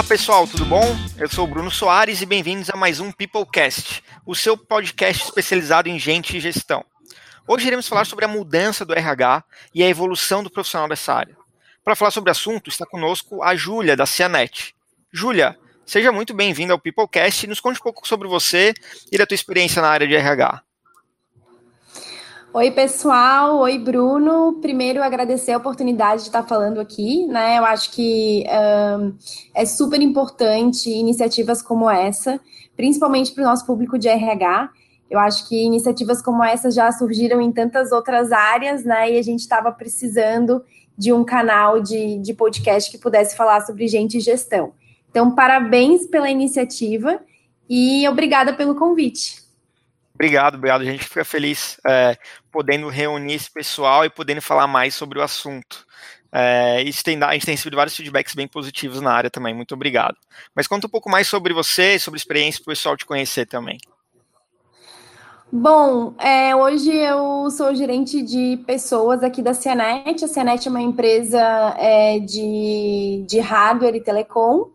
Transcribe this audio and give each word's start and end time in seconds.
Olá 0.00 0.08
pessoal, 0.08 0.46
tudo 0.46 0.64
bom? 0.64 0.96
Eu 1.18 1.28
sou 1.28 1.44
o 1.44 1.46
Bruno 1.46 1.70
Soares 1.70 2.22
e 2.22 2.26
bem-vindos 2.26 2.70
a 2.70 2.76
mais 2.76 3.00
um 3.00 3.12
Peoplecast, 3.12 4.02
o 4.24 4.34
seu 4.34 4.56
podcast 4.56 5.24
especializado 5.24 5.90
em 5.90 5.98
gente 5.98 6.34
e 6.34 6.40
gestão. 6.40 6.82
Hoje 7.46 7.66
iremos 7.66 7.86
falar 7.86 8.06
sobre 8.06 8.24
a 8.24 8.28
mudança 8.28 8.82
do 8.82 8.94
RH 8.94 9.44
e 9.74 9.82
a 9.82 9.86
evolução 9.86 10.42
do 10.42 10.48
profissional 10.48 10.88
dessa 10.88 11.12
área. 11.12 11.36
Para 11.84 11.94
falar 11.94 12.10
sobre 12.12 12.30
o 12.30 12.32
assunto, 12.32 12.70
está 12.70 12.86
conosco 12.86 13.42
a 13.42 13.54
Júlia, 13.54 13.94
da 13.94 14.06
Cianet. 14.06 14.74
Júlia, 15.12 15.54
seja 15.84 16.10
muito 16.10 16.32
bem-vinda 16.32 16.72
ao 16.72 16.78
Peoplecast 16.78 17.44
e 17.44 17.48
nos 17.50 17.60
conte 17.60 17.78
um 17.78 17.82
pouco 17.82 18.08
sobre 18.08 18.26
você 18.26 18.72
e 19.12 19.18
da 19.18 19.26
tua 19.26 19.34
experiência 19.34 19.82
na 19.82 19.88
área 19.90 20.08
de 20.08 20.16
RH. 20.16 20.62
Oi, 22.52 22.72
pessoal. 22.72 23.58
Oi, 23.60 23.78
Bruno. 23.78 24.54
Primeiro, 24.60 25.00
agradecer 25.00 25.52
a 25.52 25.56
oportunidade 25.56 26.22
de 26.22 26.28
estar 26.30 26.42
falando 26.42 26.80
aqui, 26.80 27.24
né? 27.28 27.58
Eu 27.58 27.64
acho 27.64 27.92
que 27.92 28.44
um, 28.98 29.14
é 29.54 29.64
super 29.64 30.02
importante 30.02 30.90
iniciativas 30.90 31.62
como 31.62 31.88
essa, 31.88 32.40
principalmente 32.76 33.32
para 33.32 33.44
o 33.44 33.46
nosso 33.46 33.64
público 33.64 33.96
de 33.96 34.08
RH. 34.08 34.68
Eu 35.08 35.20
acho 35.20 35.48
que 35.48 35.62
iniciativas 35.62 36.20
como 36.20 36.42
essa 36.42 36.72
já 36.72 36.90
surgiram 36.90 37.40
em 37.40 37.52
tantas 37.52 37.92
outras 37.92 38.32
áreas, 38.32 38.84
né? 38.84 39.12
E 39.12 39.18
a 39.18 39.22
gente 39.22 39.40
estava 39.40 39.70
precisando 39.70 40.64
de 40.98 41.12
um 41.12 41.22
canal 41.22 41.80
de, 41.80 42.18
de 42.18 42.34
podcast 42.34 42.90
que 42.90 42.98
pudesse 42.98 43.36
falar 43.36 43.60
sobre 43.60 43.86
gente 43.86 44.18
e 44.18 44.20
gestão. 44.20 44.72
Então, 45.08 45.36
parabéns 45.36 46.04
pela 46.08 46.28
iniciativa 46.28 47.20
e 47.68 48.08
obrigada 48.08 48.52
pelo 48.54 48.74
convite. 48.74 49.39
Obrigado, 50.20 50.56
obrigado. 50.56 50.82
A 50.82 50.84
gente 50.84 51.04
fica 51.04 51.24
feliz 51.24 51.80
é, 51.86 52.14
podendo 52.52 52.90
reunir 52.90 53.32
esse 53.32 53.50
pessoal 53.50 54.04
e 54.04 54.10
podendo 54.10 54.42
falar 54.42 54.66
mais 54.66 54.94
sobre 54.94 55.18
o 55.18 55.22
assunto. 55.22 55.86
É, 56.30 56.82
isso 56.82 57.02
tem, 57.02 57.20
a 57.22 57.32
gente 57.32 57.46
tem 57.46 57.54
recebido 57.54 57.76
vários 57.76 57.96
feedbacks 57.96 58.34
bem 58.34 58.46
positivos 58.46 59.00
na 59.00 59.14
área 59.14 59.30
também. 59.30 59.54
Muito 59.54 59.72
obrigado. 59.72 60.18
Mas 60.54 60.66
conta 60.66 60.86
um 60.86 60.90
pouco 60.90 61.08
mais 61.08 61.26
sobre 61.26 61.54
você, 61.54 61.98
sobre 61.98 62.18
a 62.18 62.20
experiência, 62.20 62.62
para 62.62 62.70
o 62.70 62.74
pessoal 62.74 62.98
te 62.98 63.06
conhecer 63.06 63.46
também. 63.46 63.78
Bom, 65.50 66.12
é, 66.18 66.54
hoje 66.54 66.94
eu 66.94 67.50
sou 67.50 67.74
gerente 67.74 68.20
de 68.20 68.62
pessoas 68.66 69.22
aqui 69.22 69.40
da 69.40 69.54
Cianet. 69.54 70.22
A 70.22 70.28
Cianet 70.28 70.68
é 70.68 70.70
uma 70.70 70.82
empresa 70.82 71.40
é, 71.78 72.18
de, 72.18 73.24
de 73.26 73.40
hardware 73.40 73.96
e 73.96 74.02
telecom. 74.02 74.68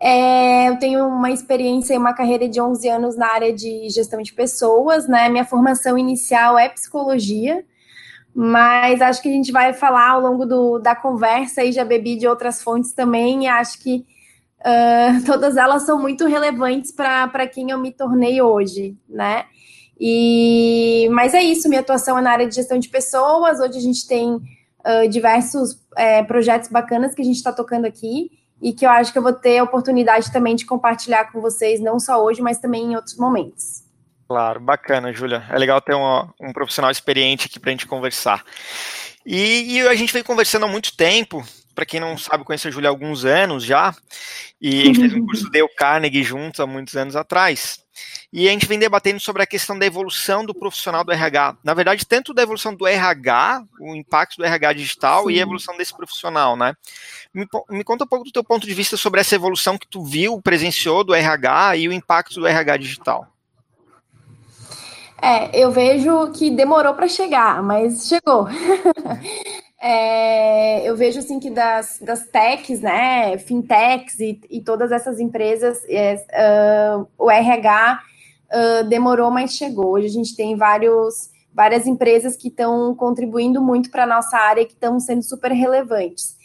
É, 0.00 0.68
eu 0.68 0.78
tenho 0.78 1.06
uma 1.06 1.30
experiência 1.30 1.94
e 1.94 1.98
uma 1.98 2.14
carreira 2.14 2.48
de 2.48 2.60
11 2.60 2.88
anos 2.88 3.16
na 3.16 3.26
área 3.32 3.52
de 3.52 3.88
gestão 3.90 4.22
de 4.22 4.32
pessoas, 4.32 5.08
né? 5.08 5.28
Minha 5.28 5.44
formação 5.44 5.98
inicial 5.98 6.56
é 6.56 6.68
psicologia, 6.68 7.64
mas 8.32 9.00
acho 9.02 9.20
que 9.20 9.28
a 9.28 9.32
gente 9.32 9.50
vai 9.50 9.72
falar 9.72 10.10
ao 10.10 10.20
longo 10.20 10.46
do, 10.46 10.78
da 10.78 10.94
conversa 10.94 11.64
e 11.64 11.72
já 11.72 11.84
bebi 11.84 12.16
de 12.16 12.28
outras 12.28 12.62
fontes 12.62 12.92
também, 12.92 13.44
e 13.44 13.48
acho 13.48 13.80
que 13.80 14.06
uh, 14.60 15.24
todas 15.26 15.56
elas 15.56 15.82
são 15.84 16.00
muito 16.00 16.26
relevantes 16.26 16.92
para 16.92 17.46
quem 17.48 17.70
eu 17.70 17.78
me 17.78 17.90
tornei 17.92 18.40
hoje, 18.40 18.96
né? 19.08 19.46
E, 20.00 21.08
mas 21.10 21.34
é 21.34 21.42
isso, 21.42 21.68
minha 21.68 21.80
atuação 21.80 22.16
é 22.16 22.22
na 22.22 22.30
área 22.30 22.46
de 22.46 22.54
gestão 22.54 22.78
de 22.78 22.88
pessoas. 22.88 23.58
Hoje 23.58 23.78
a 23.78 23.82
gente 23.82 24.06
tem 24.06 24.30
uh, 24.34 25.08
diversos 25.10 25.84
é, 25.96 26.22
projetos 26.22 26.68
bacanas 26.68 27.16
que 27.16 27.22
a 27.22 27.24
gente 27.24 27.36
está 27.36 27.52
tocando 27.52 27.84
aqui 27.84 28.37
e 28.60 28.72
que 28.72 28.84
eu 28.84 28.90
acho 28.90 29.12
que 29.12 29.18
eu 29.18 29.22
vou 29.22 29.32
ter 29.32 29.58
a 29.58 29.64
oportunidade 29.64 30.32
também 30.32 30.56
de 30.56 30.66
compartilhar 30.66 31.30
com 31.30 31.40
vocês, 31.40 31.80
não 31.80 31.98
só 32.00 32.22
hoje, 32.22 32.42
mas 32.42 32.58
também 32.58 32.92
em 32.92 32.96
outros 32.96 33.16
momentos. 33.16 33.84
Claro, 34.28 34.60
bacana, 34.60 35.12
Júlia. 35.12 35.44
É 35.48 35.56
legal 35.56 35.80
ter 35.80 35.94
um, 35.94 36.28
um 36.40 36.52
profissional 36.52 36.90
experiente 36.90 37.46
aqui 37.46 37.58
para 37.58 37.70
a 37.70 37.72
gente 37.72 37.86
conversar. 37.86 38.44
E, 39.24 39.76
e, 39.76 39.88
a 39.88 39.94
gente 39.94 40.12
vem 40.12 40.22
conversando 40.22 40.66
há 40.66 40.68
muito 40.68 40.96
tempo. 40.96 41.42
Para 41.78 41.86
quem 41.86 42.00
não 42.00 42.18
sabe, 42.18 42.42
conheço 42.42 42.66
a 42.66 42.72
Júlia 42.72 42.88
há 42.88 42.90
alguns 42.90 43.24
anos 43.24 43.62
já. 43.62 43.94
E 44.60 44.82
a 44.82 44.84
gente 44.86 44.98
fez 44.98 45.14
um 45.14 45.24
curso 45.24 45.46
de 45.48 45.68
Carnegie 45.76 46.24
juntos 46.24 46.58
há 46.58 46.66
muitos 46.66 46.96
anos 46.96 47.14
atrás. 47.14 47.78
E 48.32 48.48
a 48.48 48.50
gente 48.50 48.66
vem 48.66 48.80
debatendo 48.80 49.20
sobre 49.20 49.44
a 49.44 49.46
questão 49.46 49.78
da 49.78 49.86
evolução 49.86 50.44
do 50.44 50.52
profissional 50.52 51.04
do 51.04 51.12
RH. 51.12 51.56
Na 51.62 51.74
verdade, 51.74 52.04
tanto 52.04 52.34
da 52.34 52.42
evolução 52.42 52.74
do 52.74 52.84
RH, 52.84 53.62
o 53.78 53.94
impacto 53.94 54.38
do 54.38 54.44
RH 54.44 54.72
digital 54.72 55.26
Sim. 55.26 55.30
e 55.30 55.38
a 55.38 55.42
evolução 55.42 55.76
desse 55.76 55.96
profissional, 55.96 56.56
né? 56.56 56.74
Me, 57.32 57.46
me, 57.70 57.84
conta 57.84 58.02
um 58.02 58.08
pouco 58.08 58.24
do 58.24 58.32
teu 58.32 58.42
ponto 58.42 58.66
de 58.66 58.74
vista 58.74 58.96
sobre 58.96 59.20
essa 59.20 59.36
evolução 59.36 59.78
que 59.78 59.86
tu 59.86 60.04
viu, 60.04 60.42
presenciou 60.42 61.04
do 61.04 61.14
RH 61.14 61.76
e 61.76 61.86
o 61.86 61.92
impacto 61.92 62.40
do 62.40 62.46
RH 62.48 62.76
digital. 62.78 63.28
É, 65.22 65.56
eu 65.56 65.70
vejo 65.70 66.32
que 66.32 66.50
demorou 66.50 66.94
para 66.94 67.06
chegar, 67.06 67.62
mas 67.62 68.08
chegou. 68.08 68.48
É, 69.80 70.88
eu 70.88 70.96
vejo 70.96 71.20
assim 71.20 71.38
que 71.38 71.50
das, 71.50 72.00
das 72.00 72.26
techs, 72.26 72.80
né, 72.80 73.38
fintechs 73.38 74.18
e, 74.18 74.40
e 74.50 74.60
todas 74.60 74.90
essas 74.90 75.20
empresas, 75.20 75.78
uh, 75.78 77.06
o 77.16 77.30
RH 77.30 78.02
uh, 78.50 78.88
demorou, 78.88 79.30
mas 79.30 79.52
chegou. 79.52 79.92
Hoje 79.92 80.06
a 80.06 80.10
gente 80.10 80.34
tem 80.34 80.56
vários, 80.56 81.30
várias 81.54 81.86
empresas 81.86 82.36
que 82.36 82.48
estão 82.48 82.92
contribuindo 82.96 83.62
muito 83.62 83.88
para 83.90 84.02
a 84.02 84.06
nossa 84.06 84.36
área 84.36 84.66
que 84.66 84.72
estão 84.72 84.98
sendo 84.98 85.22
super 85.22 85.52
relevantes. 85.52 86.36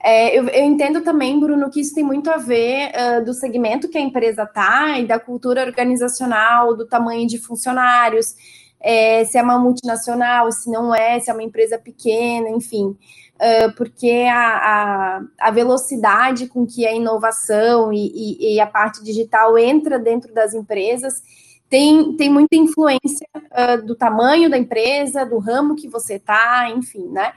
É, 0.00 0.38
eu, 0.38 0.46
eu, 0.48 0.64
entendo 0.64 1.00
também, 1.00 1.40
Bruno, 1.40 1.70
que 1.70 1.80
isso 1.80 1.94
tem 1.94 2.04
muito 2.04 2.30
a 2.30 2.36
ver 2.36 2.92
uh, 2.92 3.24
do 3.24 3.32
segmento 3.32 3.88
que 3.88 3.98
a 3.98 4.00
empresa 4.00 4.42
está 4.42 4.98
e 4.98 5.06
da 5.06 5.18
cultura 5.18 5.64
organizacional, 5.64 6.76
do 6.76 6.86
tamanho 6.86 7.26
de 7.26 7.38
funcionários 7.38 8.34
é, 8.80 9.24
se 9.24 9.36
é 9.38 9.42
uma 9.42 9.58
multinacional, 9.58 10.50
se 10.52 10.70
não 10.70 10.94
é, 10.94 11.18
se 11.18 11.30
é 11.30 11.32
uma 11.32 11.42
empresa 11.42 11.78
pequena, 11.78 12.48
enfim. 12.50 12.96
Uh, 13.36 13.72
porque 13.76 14.26
a, 14.28 14.40
a, 14.40 15.22
a, 15.38 15.50
velocidade 15.52 16.48
com 16.48 16.66
que 16.66 16.84
a 16.84 16.92
inovação 16.92 17.92
e, 17.92 18.08
e, 18.08 18.54
e, 18.54 18.60
a 18.60 18.66
parte 18.66 19.00
digital 19.04 19.56
entra 19.56 19.96
dentro 19.96 20.34
das 20.34 20.54
empresas 20.54 21.22
tem, 21.70 22.16
tem 22.16 22.30
muita 22.30 22.56
influência 22.56 23.28
uh, 23.36 23.86
do 23.86 23.94
tamanho 23.94 24.50
da 24.50 24.58
empresa, 24.58 25.24
do 25.24 25.38
ramo 25.38 25.76
que 25.76 25.86
você 25.86 26.14
está, 26.14 26.68
enfim, 26.70 27.06
né? 27.08 27.32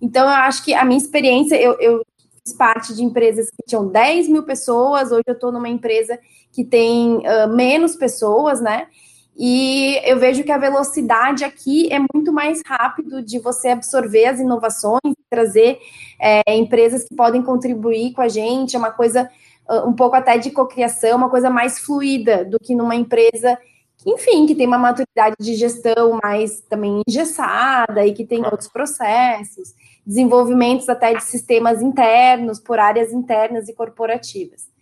Então, 0.00 0.24
eu 0.24 0.34
acho 0.34 0.64
que 0.64 0.74
a 0.74 0.84
minha 0.84 0.98
experiência, 0.98 1.54
eu, 1.54 1.78
eu 1.78 2.04
fiz 2.42 2.54
parte 2.54 2.94
de 2.94 3.04
empresas 3.04 3.48
que 3.50 3.62
tinham 3.66 3.86
10 3.86 4.28
mil 4.28 4.42
pessoas, 4.42 5.12
hoje 5.12 5.24
eu 5.26 5.34
estou 5.34 5.52
numa 5.52 5.68
empresa 5.68 6.18
que 6.50 6.64
tem 6.64 7.18
uh, 7.18 7.48
menos 7.54 7.94
pessoas, 7.94 8.60
né? 8.60 8.88
E 9.36 10.00
eu 10.04 10.18
vejo 10.18 10.44
que 10.44 10.52
a 10.52 10.58
velocidade 10.58 11.44
aqui 11.44 11.92
é 11.92 11.98
muito 11.98 12.32
mais 12.32 12.62
rápido 12.64 13.20
de 13.20 13.40
você 13.40 13.68
absorver 13.68 14.26
as 14.26 14.38
inovações, 14.38 15.00
trazer 15.28 15.78
é, 16.20 16.42
empresas 16.54 17.02
que 17.04 17.14
podem 17.16 17.42
contribuir 17.42 18.12
com 18.12 18.22
a 18.22 18.28
gente, 18.28 18.76
é 18.76 18.78
uma 18.78 18.92
coisa 18.92 19.28
uh, 19.68 19.88
um 19.88 19.92
pouco 19.92 20.14
até 20.14 20.38
de 20.38 20.52
cocriação, 20.52 21.16
uma 21.16 21.28
coisa 21.28 21.50
mais 21.50 21.80
fluida 21.80 22.44
do 22.44 22.60
que 22.60 22.76
numa 22.76 22.94
empresa, 22.94 23.58
enfim, 24.06 24.46
que 24.46 24.54
tem 24.54 24.68
uma 24.68 24.78
maturidade 24.78 25.34
de 25.40 25.54
gestão 25.54 26.20
mais 26.22 26.60
também 26.60 27.02
engessada 27.08 28.06
e 28.06 28.12
que 28.12 28.24
tem 28.24 28.44
outros 28.44 28.68
processos, 28.68 29.74
desenvolvimentos 30.06 30.88
até 30.88 31.12
de 31.12 31.24
sistemas 31.24 31.82
internos, 31.82 32.60
por 32.60 32.78
áreas 32.78 33.12
internas 33.12 33.68
e 33.68 33.74
corporativas 33.74 34.73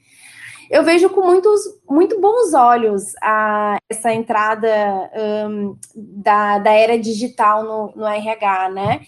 eu 0.73 0.83
vejo 0.83 1.11
com 1.11 1.21
muitos, 1.21 1.61
muito 1.87 2.19
bons 2.19 2.55
olhos 2.55 3.13
a, 3.23 3.77
essa 3.91 4.11
entrada 4.11 4.67
um, 5.47 5.77
da, 5.95 6.59
da 6.61 6.73
era 6.73 6.99
digital 6.99 7.63
no, 7.63 7.93
no 7.95 8.07
RH, 8.07 8.71
né? 8.71 9.03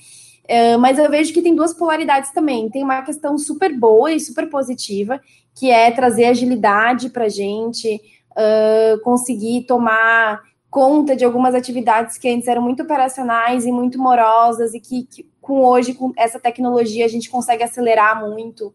Uh, 0.45 0.79
mas 0.79 0.99
eu 0.99 1.09
vejo 1.09 1.33
que 1.33 1.41
tem 1.41 1.55
duas 1.55 1.73
polaridades 1.73 2.31
também. 2.33 2.69
Tem 2.69 2.85
uma 2.85 3.01
questão 3.01 3.39
super 3.39 3.75
boa 3.75 4.13
e 4.13 4.21
super 4.21 4.47
positiva, 4.51 5.19
que 5.55 5.71
é 5.71 5.91
trazer 5.91 6.27
agilidade 6.27 7.09
para 7.09 7.25
a 7.25 7.31
gente, 7.31 7.99
uh, 8.33 9.01
conseguir 9.03 9.63
tomar 9.63 10.43
conta 10.69 11.17
de 11.17 11.25
algumas 11.25 11.55
atividades 11.55 12.19
que 12.19 12.29
antes 12.29 12.47
eram 12.47 12.61
muito 12.61 12.83
operacionais 12.83 13.65
e 13.65 13.73
muito 13.73 13.99
morosas, 13.99 14.75
e 14.75 14.81
que, 14.81 15.05
que 15.05 15.27
com 15.41 15.65
hoje, 15.65 15.95
com 15.95 16.13
essa 16.15 16.39
tecnologia, 16.39 17.07
a 17.07 17.09
gente 17.09 17.31
consegue 17.31 17.63
acelerar 17.63 18.21
muito 18.21 18.75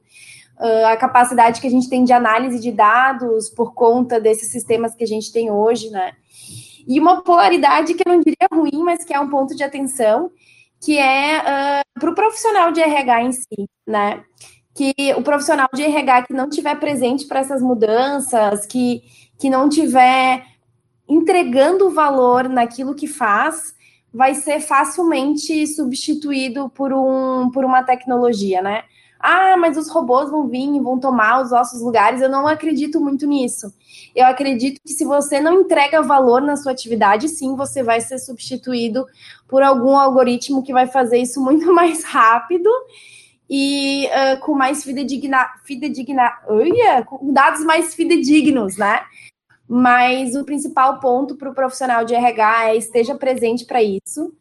uh, 0.60 0.88
a 0.88 0.98
capacidade 0.98 1.62
que 1.62 1.68
a 1.68 1.70
gente 1.70 1.90
tem 1.90 2.04
de 2.04 2.14
análise 2.14 2.60
de 2.60 2.72
dados 2.72 3.50
por 3.50 3.74
conta 3.74 4.20
desses 4.20 4.52
sistemas 4.52 4.94
que 4.94 5.04
a 5.04 5.08
gente 5.08 5.32
tem 5.32 5.50
hoje, 5.50 5.90
né? 5.90 6.14
E 6.88 7.00
uma 7.00 7.22
polaridade 7.22 7.94
que 7.94 8.04
eu 8.06 8.12
não 8.12 8.20
diria 8.20 8.48
ruim, 8.52 8.84
mas 8.84 9.04
que 9.04 9.14
é 9.14 9.20
um 9.20 9.30
ponto 9.30 9.56
de 9.56 9.64
atenção, 9.64 10.32
que 10.82 10.98
é 10.98 11.40
uh, 11.40 12.00
para 12.00 12.12
o 12.12 12.16
profissional 12.16 12.72
de 12.72 12.82
RH 12.82 13.24
em 13.24 13.32
si, 13.32 13.70
né? 13.88 14.24
Que 14.74 14.94
o 15.16 15.22
profissional 15.22 15.68
de 15.74 15.84
RH 15.84 16.24
que 16.24 16.34
não 16.34 16.50
tiver 16.50 16.76
presente 16.80 17.26
para 17.26 17.40
essas 17.40 17.62
mudanças, 17.62 18.66
que, 18.66 19.02
que 19.38 19.50
não 19.50 19.70
tiver 19.70 20.46
entregando 21.08 21.90
valor 21.90 22.48
naquilo 22.48 22.96
que 22.96 23.08
faz, 23.08 23.74
vai 24.14 24.36
ser 24.36 24.60
facilmente 24.60 25.66
substituído 25.68 26.70
por, 26.70 26.94
um, 26.94 27.50
por 27.52 27.66
uma 27.66 27.84
tecnologia, 27.84 28.62
né? 28.62 28.84
Ah, 29.20 29.58
mas 29.58 29.76
os 29.78 29.90
robôs 29.90 30.32
vão 30.32 30.48
vir 30.48 30.74
e 30.74 30.80
vão 30.80 30.98
tomar 30.98 31.42
os 31.42 31.52
nossos 31.52 31.82
lugares. 31.82 32.22
Eu 32.22 32.30
não 32.30 32.48
acredito 32.48 33.02
muito 33.02 33.28
nisso. 33.28 33.74
Eu 34.16 34.26
acredito 34.26 34.80
que 34.82 34.94
se 34.94 35.04
você 35.04 35.42
não 35.42 35.62
entrega 35.62 36.02
valor 36.02 36.42
na 36.42 36.56
sua 36.56 36.72
atividade, 36.72 37.28
sim, 37.28 37.56
você 37.56 37.84
vai 37.84 38.00
ser 38.00 38.18
substituído 38.18 39.06
por 39.48 39.62
algum 39.62 39.98
algoritmo 39.98 40.64
que 40.64 40.72
vai 40.72 40.88
fazer 40.88 41.18
isso 41.18 41.44
muito 41.44 41.72
mais 41.74 42.06
rápido 42.06 42.70
e 43.50 44.08
uh, 44.08 44.40
com 44.40 44.54
mais 44.54 44.84
fidedigna, 44.84 45.50
fidedigna, 45.66 46.32
uia, 46.50 47.04
com 47.04 47.34
dados 47.34 47.66
mais 47.66 47.94
fidedignos, 47.94 48.78
né? 48.78 49.02
Mas 49.68 50.34
o 50.36 50.46
principal 50.46 51.00
ponto 51.00 51.36
para 51.36 51.50
o 51.50 51.54
profissional 51.54 52.06
de 52.06 52.16
RH 52.16 52.70
é 52.70 52.78
esteja 52.78 53.16
presente 53.16 53.66
para 53.66 53.84
isso 53.84 54.34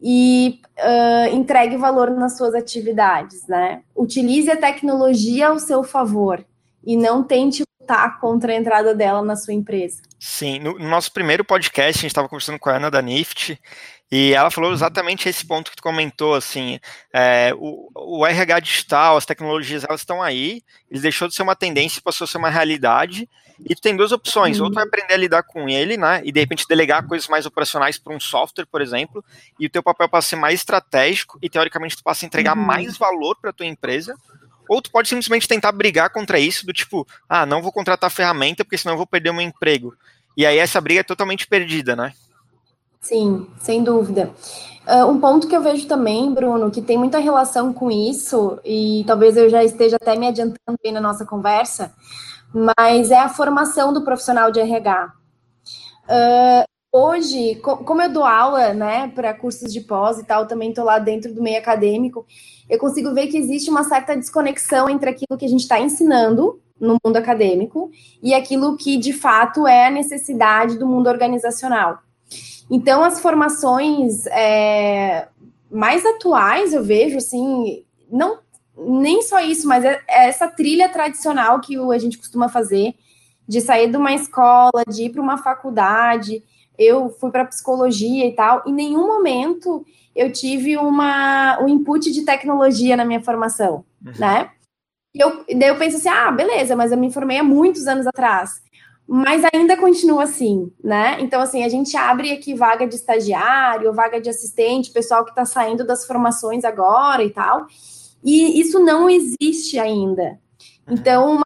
e 0.00 0.60
uh, 0.78 1.34
entregue 1.34 1.76
valor 1.76 2.10
nas 2.10 2.36
suas 2.36 2.54
atividades, 2.54 3.46
né? 3.46 3.82
Utilize 3.94 4.50
a 4.50 4.56
tecnologia 4.56 5.48
ao 5.48 5.58
seu 5.58 5.82
favor 5.82 6.44
e 6.84 6.96
não 6.96 7.22
tente 7.22 7.64
lutar 7.80 8.20
contra 8.20 8.52
a 8.52 8.56
entrada 8.56 8.94
dela 8.94 9.22
na 9.22 9.36
sua 9.36 9.54
empresa. 9.54 10.02
Sim, 10.18 10.58
no, 10.58 10.78
no 10.78 10.88
nosso 10.88 11.12
primeiro 11.12 11.44
podcast 11.44 11.98
a 11.98 12.02
gente 12.02 12.06
estava 12.06 12.28
conversando 12.28 12.58
com 12.58 12.68
a 12.68 12.76
Ana 12.76 12.90
da 12.90 13.00
NIFT 13.00 13.58
e 14.10 14.32
ela 14.32 14.50
falou 14.50 14.72
exatamente 14.72 15.28
esse 15.28 15.44
ponto 15.44 15.70
que 15.70 15.76
tu 15.76 15.82
comentou, 15.82 16.34
assim, 16.34 16.78
é, 17.12 17.52
o, 17.56 17.90
o, 17.94 18.26
RH 18.26 18.60
digital, 18.60 19.16
as 19.16 19.26
tecnologias, 19.26 19.82
elas 19.82 20.02
estão 20.02 20.22
aí, 20.22 20.62
ele 20.88 21.00
deixou 21.00 21.26
de 21.26 21.34
ser 21.34 21.42
uma 21.42 21.56
tendência 21.56 21.98
e 21.98 22.02
passou 22.02 22.24
a 22.24 22.28
ser 22.28 22.38
uma 22.38 22.48
realidade, 22.48 23.28
e 23.68 23.74
tu 23.74 23.80
tem 23.80 23.96
duas 23.96 24.12
opções, 24.12 24.60
ou 24.60 24.70
tu 24.70 24.74
vai 24.74 24.84
aprender 24.84 25.14
a 25.14 25.16
lidar 25.16 25.42
com 25.42 25.68
ele, 25.68 25.96
né, 25.96 26.20
e 26.24 26.30
de 26.30 26.38
repente 26.38 26.66
delegar 26.68 27.06
coisas 27.06 27.26
mais 27.26 27.46
operacionais 27.46 27.98
para 27.98 28.14
um 28.14 28.20
software, 28.20 28.66
por 28.66 28.80
exemplo, 28.80 29.24
e 29.58 29.66
o 29.66 29.70
teu 29.70 29.82
papel 29.82 30.08
passa 30.08 30.28
a 30.28 30.30
ser 30.30 30.36
mais 30.36 30.60
estratégico, 30.60 31.36
e 31.42 31.50
teoricamente 31.50 31.96
tu 31.96 32.04
passa 32.04 32.24
a 32.24 32.28
entregar 32.28 32.56
uhum. 32.56 32.64
mais 32.64 32.96
valor 32.96 33.36
para 33.40 33.52
tua 33.52 33.66
empresa, 33.66 34.14
ou 34.68 34.80
tu 34.80 34.90
pode 34.90 35.08
simplesmente 35.08 35.48
tentar 35.48 35.72
brigar 35.72 36.10
contra 36.10 36.38
isso, 36.38 36.64
do 36.64 36.72
tipo, 36.72 37.04
ah, 37.28 37.44
não 37.44 37.60
vou 37.60 37.72
contratar 37.72 38.10
ferramenta, 38.10 38.64
porque 38.64 38.78
senão 38.78 38.94
eu 38.94 38.98
vou 38.98 39.06
perder 39.06 39.30
o 39.30 39.34
meu 39.34 39.42
emprego. 39.42 39.96
E 40.36 40.44
aí 40.44 40.58
essa 40.58 40.80
briga 40.80 41.00
é 41.00 41.04
totalmente 41.04 41.46
perdida, 41.46 41.96
né? 41.96 42.12
Sim, 43.00 43.46
sem 43.60 43.82
dúvida. 43.84 44.32
Uh, 44.86 45.06
um 45.10 45.20
ponto 45.20 45.48
que 45.48 45.56
eu 45.56 45.60
vejo 45.60 45.88
também, 45.88 46.32
Bruno, 46.32 46.70
que 46.70 46.80
tem 46.80 46.96
muita 46.96 47.18
relação 47.18 47.72
com 47.72 47.90
isso, 47.90 48.58
e 48.64 49.04
talvez 49.06 49.36
eu 49.36 49.48
já 49.48 49.64
esteja 49.64 49.96
até 49.96 50.16
me 50.16 50.28
adiantando 50.28 50.78
aí 50.84 50.92
na 50.92 51.00
nossa 51.00 51.26
conversa, 51.26 51.92
mas 52.54 53.10
é 53.10 53.18
a 53.18 53.28
formação 53.28 53.92
do 53.92 54.04
profissional 54.04 54.50
de 54.52 54.60
RH. 54.60 55.12
Uh, 56.08 56.64
hoje, 56.92 57.56
como 57.56 58.00
eu 58.00 58.12
dou 58.12 58.24
aula, 58.24 58.72
né, 58.74 59.08
para 59.08 59.34
cursos 59.34 59.72
de 59.72 59.80
pós 59.80 60.18
e 60.20 60.24
tal, 60.24 60.46
também 60.46 60.70
estou 60.70 60.84
lá 60.84 61.00
dentro 61.00 61.34
do 61.34 61.42
meio 61.42 61.58
acadêmico, 61.58 62.24
eu 62.68 62.78
consigo 62.78 63.12
ver 63.12 63.26
que 63.26 63.36
existe 63.36 63.68
uma 63.68 63.84
certa 63.84 64.16
desconexão 64.16 64.88
entre 64.88 65.10
aquilo 65.10 65.36
que 65.36 65.46
a 65.46 65.48
gente 65.48 65.62
está 65.62 65.80
ensinando 65.80 66.60
no 66.80 66.96
mundo 67.04 67.16
acadêmico 67.16 67.90
e 68.22 68.34
aquilo 68.34 68.76
que 68.76 68.96
de 68.98 69.12
fato 69.12 69.66
é 69.66 69.86
a 69.86 69.90
necessidade 69.90 70.78
do 70.78 70.86
mundo 70.86 71.08
organizacional. 71.08 72.05
Então, 72.70 73.02
as 73.02 73.20
formações 73.20 74.26
é, 74.26 75.28
mais 75.70 76.04
atuais, 76.04 76.72
eu 76.72 76.82
vejo, 76.82 77.16
assim, 77.16 77.84
não 78.10 78.38
nem 78.76 79.22
só 79.22 79.40
isso, 79.40 79.66
mas 79.66 79.84
é, 79.84 80.02
é 80.08 80.28
essa 80.28 80.48
trilha 80.48 80.88
tradicional 80.88 81.60
que 81.60 81.76
a 81.76 81.98
gente 81.98 82.18
costuma 82.18 82.48
fazer, 82.48 82.94
de 83.48 83.60
sair 83.60 83.90
de 83.90 83.96
uma 83.96 84.12
escola, 84.12 84.84
de 84.88 85.04
ir 85.04 85.10
para 85.10 85.22
uma 85.22 85.38
faculdade. 85.38 86.42
Eu 86.78 87.08
fui 87.08 87.30
para 87.30 87.44
psicologia 87.46 88.26
e 88.26 88.32
tal. 88.32 88.62
Em 88.66 88.72
nenhum 88.72 89.06
momento 89.06 89.86
eu 90.14 90.32
tive 90.32 90.76
uma, 90.76 91.58
um 91.62 91.68
input 91.68 92.10
de 92.12 92.22
tecnologia 92.22 92.96
na 92.96 93.04
minha 93.04 93.20
formação, 93.20 93.84
uhum. 94.04 94.12
né? 94.18 94.50
E 95.14 95.20
eu, 95.20 95.44
daí 95.58 95.68
eu 95.68 95.78
penso 95.78 95.96
assim, 95.96 96.08
ah, 96.08 96.30
beleza, 96.30 96.76
mas 96.76 96.92
eu 96.92 96.98
me 96.98 97.10
formei 97.10 97.38
há 97.38 97.42
muitos 97.42 97.86
anos 97.86 98.06
atrás 98.06 98.60
mas 99.08 99.42
ainda 99.54 99.76
continua 99.76 100.24
assim, 100.24 100.72
né? 100.82 101.18
Então, 101.20 101.40
assim, 101.40 101.62
a 101.62 101.68
gente 101.68 101.96
abre 101.96 102.32
aqui 102.32 102.54
vaga 102.54 102.86
de 102.86 102.96
estagiário, 102.96 103.92
vaga 103.92 104.20
de 104.20 104.28
assistente, 104.28 104.90
pessoal 104.90 105.24
que 105.24 105.30
está 105.30 105.44
saindo 105.44 105.86
das 105.86 106.04
formações 106.04 106.64
agora 106.64 107.22
e 107.22 107.30
tal, 107.30 107.66
e 108.24 108.60
isso 108.60 108.80
não 108.80 109.08
existe 109.08 109.78
ainda. 109.78 110.40
Então, 110.88 111.40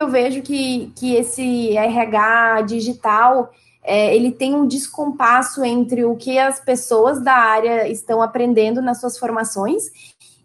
eu 0.00 0.08
vejo 0.08 0.40
que, 0.42 0.90
que 0.96 1.14
esse 1.14 1.76
RH 1.76 2.62
digital, 2.62 3.50
é, 3.82 4.16
ele 4.16 4.32
tem 4.32 4.54
um 4.54 4.66
descompasso 4.66 5.62
entre 5.62 6.04
o 6.04 6.16
que 6.16 6.38
as 6.38 6.60
pessoas 6.60 7.22
da 7.22 7.34
área 7.34 7.88
estão 7.88 8.22
aprendendo 8.22 8.80
nas 8.80 9.00
suas 9.00 9.18
formações 9.18 9.84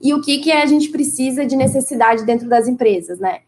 e 0.02 0.14
o 0.14 0.22
que, 0.22 0.40
que 0.40 0.52
a 0.52 0.66
gente 0.66 0.90
precisa 0.90 1.46
de 1.46 1.56
necessidade 1.56 2.26
dentro 2.26 2.48
das 2.48 2.68
empresas, 2.68 3.20
né? 3.20 3.40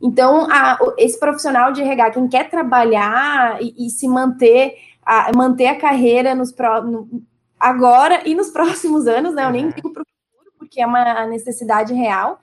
Então, 0.00 0.46
a, 0.50 0.78
esse 0.98 1.18
profissional 1.18 1.72
de 1.72 1.82
RH, 1.82 2.10
quem 2.10 2.28
quer 2.28 2.50
trabalhar 2.50 3.60
e, 3.62 3.86
e 3.86 3.90
se 3.90 4.06
manter, 4.06 4.74
a, 5.04 5.30
manter 5.34 5.68
a 5.68 5.78
carreira 5.78 6.34
nos 6.34 6.52
pro, 6.52 6.82
no, 6.82 7.22
agora 7.58 8.22
e 8.28 8.34
nos 8.34 8.50
próximos 8.52 9.06
anos, 9.06 9.34
né? 9.34 9.44
Eu 9.44 9.50
nem 9.50 9.70
digo 9.70 9.92
para 9.92 10.02
o 10.02 10.06
futuro, 10.06 10.52
porque 10.58 10.80
é 10.80 10.86
uma 10.86 11.26
necessidade 11.26 11.94
real. 11.94 12.38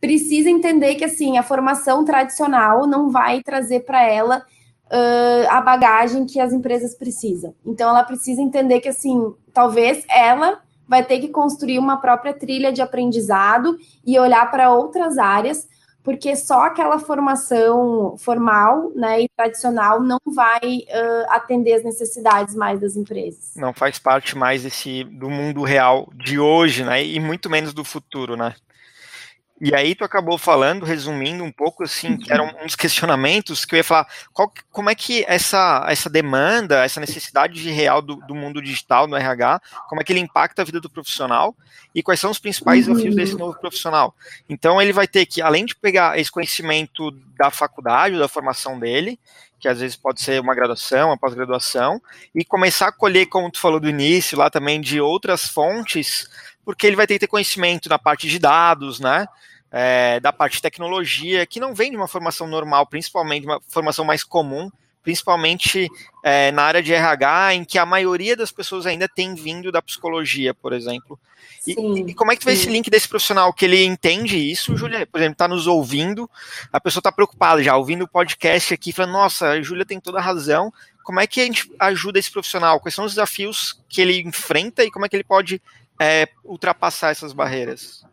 Precisa 0.00 0.50
entender 0.50 0.96
que 0.96 1.04
assim 1.04 1.38
a 1.38 1.44
formação 1.44 2.04
tradicional 2.04 2.86
não 2.88 3.10
vai 3.10 3.40
trazer 3.40 3.80
para 3.80 4.02
ela 4.02 4.44
uh, 4.86 5.48
a 5.48 5.60
bagagem 5.60 6.26
que 6.26 6.40
as 6.40 6.52
empresas 6.52 6.94
precisam. 6.96 7.54
Então, 7.64 7.88
ela 7.88 8.02
precisa 8.02 8.42
entender 8.42 8.80
que 8.80 8.88
assim, 8.88 9.32
talvez 9.54 10.04
ela 10.10 10.60
vai 10.88 11.04
ter 11.04 11.20
que 11.20 11.28
construir 11.28 11.78
uma 11.78 11.98
própria 11.98 12.34
trilha 12.34 12.72
de 12.72 12.82
aprendizado 12.82 13.78
e 14.04 14.18
olhar 14.18 14.50
para 14.50 14.70
outras 14.70 15.16
áreas 15.16 15.68
porque 16.02 16.34
só 16.34 16.62
aquela 16.62 16.98
formação 16.98 18.16
formal 18.18 18.90
né, 18.94 19.22
e 19.22 19.28
tradicional 19.36 20.00
não 20.00 20.18
vai 20.26 20.78
uh, 20.88 21.26
atender 21.28 21.74
as 21.74 21.84
necessidades 21.84 22.54
mais 22.54 22.80
das 22.80 22.96
empresas. 22.96 23.52
Não 23.56 23.72
faz 23.72 23.98
parte 23.98 24.36
mais 24.36 24.64
desse, 24.64 25.04
do 25.04 25.30
mundo 25.30 25.62
real 25.62 26.08
de 26.14 26.38
hoje, 26.38 26.84
né? 26.84 27.04
E 27.04 27.20
muito 27.20 27.48
menos 27.48 27.72
do 27.72 27.84
futuro, 27.84 28.36
né? 28.36 28.54
E 29.64 29.72
aí 29.76 29.94
tu 29.94 30.02
acabou 30.02 30.36
falando, 30.36 30.84
resumindo 30.84 31.44
um 31.44 31.52
pouco 31.52 31.84
assim, 31.84 32.16
que 32.16 32.32
eram 32.32 32.52
uns 32.64 32.74
questionamentos 32.74 33.64
que 33.64 33.76
eu 33.76 33.76
ia 33.76 33.84
falar, 33.84 34.08
qual, 34.32 34.52
como 34.72 34.90
é 34.90 34.94
que 34.96 35.24
essa, 35.28 35.86
essa 35.88 36.10
demanda, 36.10 36.84
essa 36.84 36.98
necessidade 36.98 37.62
de 37.62 37.70
real 37.70 38.02
do, 38.02 38.16
do, 38.16 38.34
mundo 38.34 38.60
digital 38.60 39.06
no 39.06 39.14
RH, 39.14 39.60
como 39.88 40.00
é 40.00 40.04
que 40.04 40.12
ele 40.12 40.18
impacta 40.18 40.62
a 40.62 40.64
vida 40.64 40.80
do 40.80 40.90
profissional 40.90 41.54
e 41.94 42.02
quais 42.02 42.18
são 42.18 42.32
os 42.32 42.40
principais 42.40 42.88
uhum. 42.88 42.94
desafios 42.94 43.14
desse 43.14 43.36
novo 43.36 43.56
profissional. 43.56 44.12
Então 44.48 44.82
ele 44.82 44.92
vai 44.92 45.06
ter 45.06 45.26
que, 45.26 45.40
além 45.40 45.64
de 45.64 45.76
pegar 45.76 46.18
esse 46.18 46.32
conhecimento 46.32 47.12
da 47.38 47.48
faculdade, 47.48 48.18
da 48.18 48.26
formação 48.26 48.80
dele, 48.80 49.16
que 49.60 49.68
às 49.68 49.78
vezes 49.78 49.94
pode 49.94 50.20
ser 50.20 50.40
uma 50.40 50.56
graduação, 50.56 51.10
uma 51.10 51.16
pós-graduação, 51.16 52.02
e 52.34 52.44
começar 52.44 52.88
a 52.88 52.92
colher, 52.92 53.26
como 53.26 53.48
tu 53.48 53.60
falou 53.60 53.78
do 53.78 53.88
início, 53.88 54.36
lá 54.36 54.50
também 54.50 54.80
de 54.80 55.00
outras 55.00 55.46
fontes, 55.46 56.28
porque 56.64 56.84
ele 56.84 56.96
vai 56.96 57.06
ter 57.06 57.14
que 57.14 57.20
ter 57.20 57.26
conhecimento 57.28 57.88
na 57.88 57.96
parte 57.96 58.26
de 58.26 58.40
dados, 58.40 58.98
né? 58.98 59.28
É, 59.72 60.20
da 60.20 60.32
parte 60.32 60.56
de 60.56 60.62
tecnologia, 60.62 61.46
que 61.46 61.58
não 61.58 61.74
vem 61.74 61.90
de 61.90 61.96
uma 61.96 62.06
formação 62.06 62.46
normal, 62.46 62.86
principalmente 62.86 63.46
uma 63.46 63.58
formação 63.66 64.04
mais 64.04 64.22
comum, 64.22 64.70
principalmente 65.02 65.88
é, 66.22 66.52
na 66.52 66.62
área 66.62 66.82
de 66.82 66.92
RH, 66.92 67.54
em 67.54 67.64
que 67.64 67.78
a 67.78 67.86
maioria 67.86 68.36
das 68.36 68.52
pessoas 68.52 68.86
ainda 68.86 69.08
tem 69.08 69.34
vindo 69.34 69.72
da 69.72 69.80
psicologia, 69.80 70.52
por 70.52 70.72
exemplo. 70.72 71.18
E, 71.66 71.72
e 71.72 72.14
como 72.14 72.30
é 72.30 72.34
que 72.34 72.42
tu 72.42 72.44
vê 72.44 72.52
esse 72.52 72.68
link 72.68 72.90
desse 72.90 73.08
profissional 73.08 73.52
que 73.52 73.64
ele 73.64 73.82
entende 73.84 74.36
isso, 74.36 74.76
Júlia? 74.76 75.06
Por 75.06 75.18
exemplo, 75.18 75.32
está 75.32 75.48
nos 75.48 75.66
ouvindo, 75.66 76.28
a 76.72 76.80
pessoa 76.80 77.00
está 77.00 77.10
preocupada 77.10 77.62
já, 77.62 77.76
ouvindo 77.76 78.02
o 78.02 78.08
podcast 78.08 78.74
aqui, 78.74 78.92
falando, 78.92 79.12
nossa, 79.12 79.48
a 79.48 79.62
Júlia 79.62 79.86
tem 79.86 79.98
toda 79.98 80.18
a 80.18 80.22
razão. 80.22 80.72
Como 81.02 81.18
é 81.18 81.26
que 81.26 81.40
a 81.40 81.44
gente 81.44 81.70
ajuda 81.78 82.18
esse 82.18 82.30
profissional? 82.30 82.78
Quais 82.78 82.94
são 82.94 83.04
os 83.04 83.12
desafios 83.12 83.80
que 83.88 84.00
ele 84.00 84.20
enfrenta 84.20 84.84
e 84.84 84.90
como 84.90 85.06
é 85.06 85.08
que 85.08 85.16
ele 85.16 85.24
pode 85.24 85.60
é, 86.00 86.28
ultrapassar 86.44 87.10
essas 87.10 87.32
barreiras? 87.32 88.04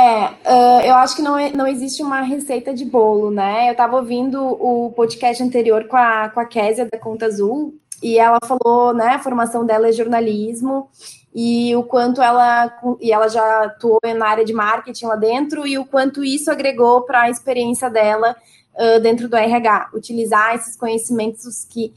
É, 0.00 0.30
uh, 0.46 0.80
eu 0.86 0.94
acho 0.94 1.14
que 1.14 1.20
não, 1.20 1.36
é, 1.36 1.52
não 1.52 1.66
existe 1.66 2.02
uma 2.02 2.22
receita 2.22 2.72
de 2.72 2.86
bolo, 2.86 3.30
né? 3.30 3.68
Eu 3.68 3.72
estava 3.72 3.96
ouvindo 3.96 4.42
o 4.42 4.90
podcast 4.92 5.42
anterior 5.42 5.86
com 5.88 5.96
a, 5.96 6.30
com 6.30 6.40
a 6.40 6.46
Késia 6.46 6.88
da 6.90 6.98
Conta 6.98 7.26
Azul 7.26 7.74
e 8.02 8.18
ela 8.18 8.38
falou, 8.46 8.94
né, 8.94 9.08
a 9.08 9.18
formação 9.18 9.66
dela 9.66 9.88
é 9.88 9.92
jornalismo 9.92 10.88
e 11.34 11.76
o 11.76 11.82
quanto 11.82 12.22
ela 12.22 12.72
e 12.98 13.12
ela 13.12 13.28
já 13.28 13.64
atuou 13.64 14.00
na 14.16 14.26
área 14.26 14.44
de 14.44 14.54
marketing 14.54 15.04
lá 15.04 15.16
dentro 15.16 15.66
e 15.66 15.78
o 15.78 15.84
quanto 15.84 16.24
isso 16.24 16.50
agregou 16.50 17.02
para 17.02 17.22
a 17.22 17.30
experiência 17.30 17.90
dela 17.90 18.34
uh, 18.74 19.00
dentro 19.00 19.28
do 19.28 19.36
RH, 19.36 19.90
utilizar 19.92 20.54
esses 20.54 20.76
conhecimentos 20.76 21.66
que 21.68 21.92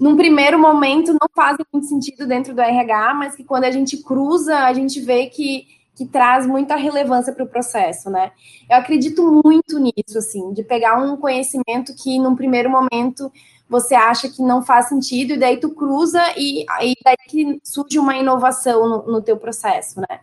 num 0.00 0.16
primeiro 0.16 0.58
momento 0.58 1.12
não 1.12 1.28
fazem 1.36 1.64
muito 1.70 1.88
sentido 1.88 2.26
dentro 2.26 2.54
do 2.54 2.62
RH, 2.62 3.14
mas 3.14 3.36
que 3.36 3.44
quando 3.44 3.64
a 3.64 3.70
gente 3.70 3.98
cruza, 3.98 4.60
a 4.60 4.72
gente 4.72 4.98
vê 5.00 5.26
que 5.26 5.66
que 5.94 6.04
traz 6.04 6.46
muita 6.46 6.76
relevância 6.76 7.32
para 7.32 7.44
o 7.44 7.48
processo, 7.48 8.10
né? 8.10 8.32
Eu 8.68 8.76
acredito 8.76 9.22
muito 9.44 9.78
nisso, 9.78 10.18
assim, 10.18 10.52
de 10.52 10.62
pegar 10.64 10.96
um 10.96 11.16
conhecimento 11.16 11.94
que 11.94 12.18
num 12.18 12.34
primeiro 12.34 12.68
momento 12.68 13.30
você 13.68 13.94
acha 13.94 14.28
que 14.28 14.42
não 14.42 14.62
faz 14.62 14.88
sentido 14.88 15.34
e 15.34 15.38
daí 15.38 15.56
tu 15.58 15.70
cruza 15.70 16.22
e 16.36 16.66
aí 16.70 16.94
daí 17.04 17.16
que 17.28 17.60
surge 17.62 17.98
uma 17.98 18.16
inovação 18.16 18.88
no, 18.88 19.12
no 19.12 19.22
teu 19.22 19.36
processo, 19.36 20.00
né? 20.00 20.20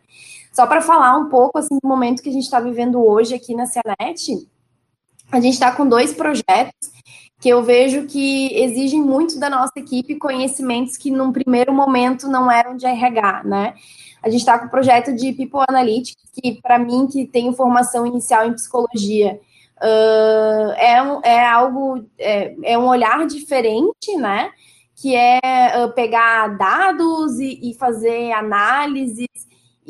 Só 0.51 0.67
para 0.67 0.81
falar 0.81 1.17
um 1.17 1.29
pouco 1.29 1.57
assim 1.57 1.77
do 1.81 1.87
momento 1.87 2.21
que 2.21 2.29
a 2.29 2.33
gente 2.33 2.43
está 2.43 2.59
vivendo 2.59 3.03
hoje 3.03 3.33
aqui 3.33 3.55
na 3.55 3.65
Cianet, 3.65 4.47
a 5.31 5.39
gente 5.39 5.53
está 5.53 5.71
com 5.71 5.87
dois 5.87 6.13
projetos 6.13 6.91
que 7.41 7.49
eu 7.49 7.63
vejo 7.63 8.05
que 8.05 8.55
exigem 8.55 9.01
muito 9.01 9.39
da 9.39 9.49
nossa 9.49 9.73
equipe 9.75 10.15
conhecimentos 10.15 10.95
que 10.95 11.09
num 11.09 11.31
primeiro 11.31 11.73
momento 11.73 12.27
não 12.27 12.51
eram 12.51 12.77
de 12.77 12.85
RH, 12.85 13.43
né? 13.43 13.73
A 14.21 14.29
gente 14.29 14.41
está 14.41 14.59
com 14.59 14.67
o 14.67 14.69
projeto 14.69 15.11
de 15.11 15.33
People 15.33 15.65
Analytics, 15.67 16.23
que 16.31 16.61
para 16.61 16.77
mim, 16.77 17.07
que 17.07 17.25
tenho 17.25 17.51
formação 17.53 18.05
inicial 18.05 18.45
em 18.45 18.53
psicologia, 18.53 19.39
uh, 19.81 20.71
é, 20.77 21.01
um, 21.01 21.21
é 21.23 21.43
algo, 21.43 22.05
é, 22.19 22.53
é, 22.61 22.77
um 22.77 22.87
olhar 22.87 23.25
diferente, 23.25 24.15
né? 24.17 24.51
Que 24.95 25.15
é 25.15 25.39
uh, 25.83 25.91
pegar 25.93 26.55
dados 26.55 27.39
e, 27.39 27.71
e 27.71 27.73
fazer 27.73 28.33
análises 28.33 29.27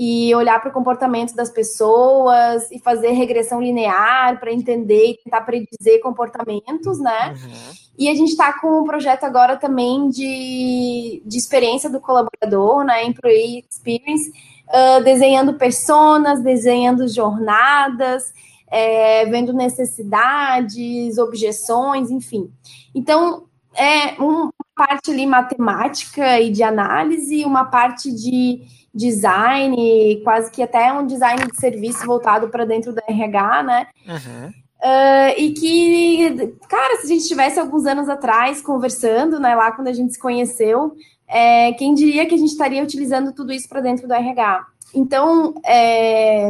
e 0.03 0.34
olhar 0.34 0.60
para 0.60 0.72
o 0.72 0.74
comportamento 0.74 1.36
das 1.36 1.51
pessoas 1.51 2.72
e 2.72 2.79
fazer 2.79 3.12
regressão 3.12 3.62
linear 3.62 4.39
para 4.39 4.51
entender 4.51 5.12
e 5.12 5.17
tentar 5.24 5.41
predizer 5.41 6.01
comportamentos, 6.01 7.00
né? 7.00 7.36
Uhum. 7.36 7.74
E 8.00 8.10
a 8.10 8.15
gente 8.15 8.29
está 8.29 8.60
com 8.60 8.81
um 8.81 8.84
projeto 8.84 9.25
agora 9.25 9.58
também 9.58 10.10
de, 10.10 11.22
de 11.24 11.38
experiência 11.38 11.88
do 11.88 12.00
colaborador, 12.00 12.84
né? 12.84 13.05
Employee 13.05 13.63
Experience, 13.70 14.31
uh, 14.70 15.03
desenhando 15.03 15.53
personas, 15.53 16.41
desenhando 16.41 17.08
jornadas, 17.08 18.34
é, 18.72 19.27
vendo 19.27 19.53
necessidades, 19.53 21.20
objeções, 21.20 22.10
enfim. 22.10 22.51
Então, 22.96 23.43
é 23.75 24.20
uma 24.20 24.51
parte 24.75 25.12
ali 25.12 25.27
matemática 25.27 26.39
e 26.39 26.50
de 26.50 26.63
análise, 26.63 27.46
uma 27.46 27.65
parte 27.65 28.12
de 28.12 28.81
design, 28.94 30.22
quase 30.24 30.52
que 30.52 30.62
até 30.62 30.92
um 30.92 31.06
design 31.06 31.42
de 31.46 31.60
serviço 31.60 32.06
voltado 32.06 32.50
para 32.50 32.66
dentro 32.66 32.94
da 32.94 33.02
RH, 33.08 33.64
né? 33.64 33.88
Uhum. 34.08 34.50
Uh, 34.82 35.34
e 35.38 35.52
que, 35.52 36.56
cara, 36.68 36.98
se 36.98 37.06
a 37.06 37.10
gente 37.10 37.28
tivesse 37.28 37.60
alguns 37.60 37.86
anos 37.86 38.10
atrás 38.10 38.62
conversando, 38.62 39.40
né, 39.40 39.54
lá 39.54 39.72
quando 39.72 39.90
a 39.90 39.94
gente 39.94 40.14
se 40.14 40.20
conheceu, 40.20 40.96
é, 41.28 41.72
quem 41.74 41.94
diria 41.94 42.26
que 42.26 42.34
a 42.34 42.38
gente 42.38 42.50
estaria 42.50 42.84
utilizando 42.84 43.32
tudo 43.32 43.54
isso 43.54 43.70
para 43.70 43.80
dentro 43.80 44.08
do 44.08 44.14
RH? 44.14 44.66
Então, 44.94 45.54
é, 45.64 46.50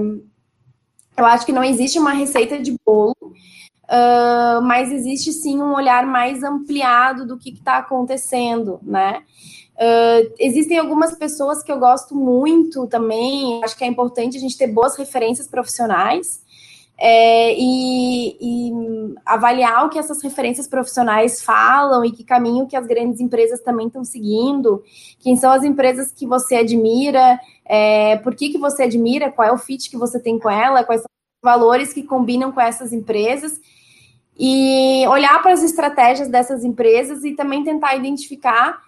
eu 1.18 1.26
acho 1.26 1.46
que 1.46 1.52
não 1.52 1.64
existe 1.64 2.00
uma 2.00 2.14
receita 2.14 2.58
de 2.58 2.76
bolo, 2.86 3.16
uh, 3.92 4.62
mas 4.62 4.92
existe 4.92 5.34
sim 5.34 5.62
um 5.62 5.74
olhar 5.74 6.06
mais 6.06 6.44
ampliado 6.44 7.28
do 7.28 7.38
que 7.38 7.50
está 7.50 7.78
acontecendo, 7.78 8.80
né? 8.82 9.24
Uh, 9.76 10.34
existem 10.40 10.78
algumas 10.78 11.16
pessoas 11.16 11.62
que 11.64 11.72
eu 11.72 11.80
gosto 11.80 12.16
muito 12.16 12.88
também, 12.88 13.64
acho 13.64 13.76
que 13.76 13.84
é 13.84 13.88
importante 13.88 14.38
a 14.38 14.40
gente 14.40 14.58
ter 14.58 14.68
boas 14.68 14.96
referências 14.96 15.48
profissionais 15.48 16.42
é, 17.04 17.56
e, 17.58 18.38
e, 18.40 18.72
avaliar 19.26 19.88
o 19.88 19.90
que 19.90 19.98
essas 19.98 20.22
referências 20.22 20.68
profissionais 20.68 21.42
falam 21.42 22.06
e 22.06 22.12
que 22.12 22.24
caminho 22.24 22.68
que 22.68 22.76
as 22.76 22.86
grandes 22.86 23.20
empresas 23.20 23.60
também 23.62 23.88
estão 23.88 24.04
seguindo, 24.04 24.84
quem 25.20 25.36
são 25.36 25.52
as 25.52 25.64
empresas 25.64 26.12
que 26.12 26.28
você 26.28 26.58
admira, 26.58 27.40
é, 27.66 28.18
por 28.18 28.36
que, 28.36 28.50
que 28.50 28.60
você 28.60 28.84
admira, 28.84 29.32
qual 29.32 29.48
é 29.48 29.52
o 29.52 29.58
fit 29.58 29.90
que 29.90 29.98
você 29.98 30.20
tem 30.20 30.38
com 30.38 30.50
ela, 30.50 30.84
quais 30.84 31.02
são 31.02 31.10
os 31.10 31.42
valores 31.44 31.92
que 31.92 32.04
combinam 32.04 32.52
com 32.52 32.62
essas 32.62 32.94
empresas 32.94 33.60
e 34.38 35.06
olhar 35.08 35.42
para 35.42 35.54
as 35.54 35.64
estratégias 35.64 36.28
dessas 36.28 36.64
empresas 36.64 37.24
e 37.24 37.36
também 37.36 37.64
tentar 37.64 37.96
identificar 37.96 38.82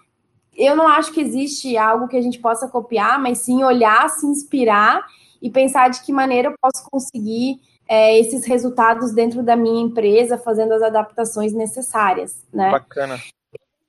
eu 0.56 0.76
não 0.76 0.86
acho 0.86 1.12
que 1.12 1.20
existe 1.20 1.76
algo 1.76 2.08
que 2.08 2.16
a 2.16 2.22
gente 2.22 2.38
possa 2.38 2.68
copiar, 2.68 3.20
mas 3.20 3.38
sim 3.38 3.62
olhar, 3.62 4.08
se 4.08 4.26
inspirar 4.26 5.04
e 5.42 5.50
pensar 5.50 5.88
de 5.90 6.02
que 6.02 6.12
maneira 6.12 6.48
eu 6.48 6.54
posso 6.60 6.88
conseguir 6.90 7.60
é, 7.88 8.18
esses 8.18 8.46
resultados 8.46 9.12
dentro 9.12 9.42
da 9.42 9.56
minha 9.56 9.82
empresa, 9.82 10.38
fazendo 10.38 10.72
as 10.72 10.82
adaptações 10.82 11.52
necessárias, 11.52 12.42
né? 12.52 12.70
Bacana. 12.70 13.20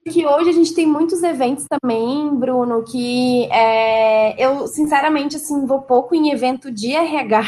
Que 0.03 0.25
hoje 0.25 0.49
a 0.49 0.53
gente 0.53 0.73
tem 0.75 0.85
muitos 0.85 1.23
eventos 1.23 1.65
também, 1.67 2.29
Bruno, 2.35 2.83
que 2.83 3.45
é, 3.51 4.43
eu, 4.43 4.67
sinceramente, 4.67 5.35
assim, 5.37 5.65
vou 5.65 5.81
pouco 5.81 6.13
em 6.13 6.31
evento 6.31 6.69
de 6.69 6.91
RH, 6.91 7.41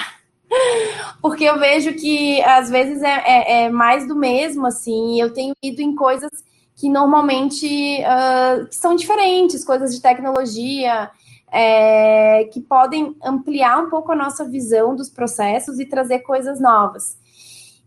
porque 1.21 1.43
eu 1.43 1.59
vejo 1.59 1.93
que 1.93 2.41
às 2.43 2.69
vezes 2.69 3.01
é, 3.01 3.23
é, 3.25 3.63
é 3.63 3.69
mais 3.69 4.07
do 4.07 4.15
mesmo, 4.15 4.65
assim, 4.65 5.19
eu 5.19 5.33
tenho 5.33 5.53
ido 5.61 5.81
em 5.81 5.95
coisas 5.95 6.31
que 6.75 6.89
normalmente 6.89 7.65
uh, 8.01 8.67
que 8.67 8.75
são 8.75 8.95
diferentes, 8.95 9.65
coisas 9.65 9.95
de 9.95 10.01
tecnologia, 10.01 11.09
é, 11.51 12.45
que 12.51 12.61
podem 12.61 13.15
ampliar 13.23 13.79
um 13.79 13.89
pouco 13.89 14.11
a 14.11 14.15
nossa 14.15 14.45
visão 14.45 14.95
dos 14.95 15.09
processos 15.09 15.79
e 15.79 15.85
trazer 15.85 16.19
coisas 16.19 16.59
novas. 16.59 17.17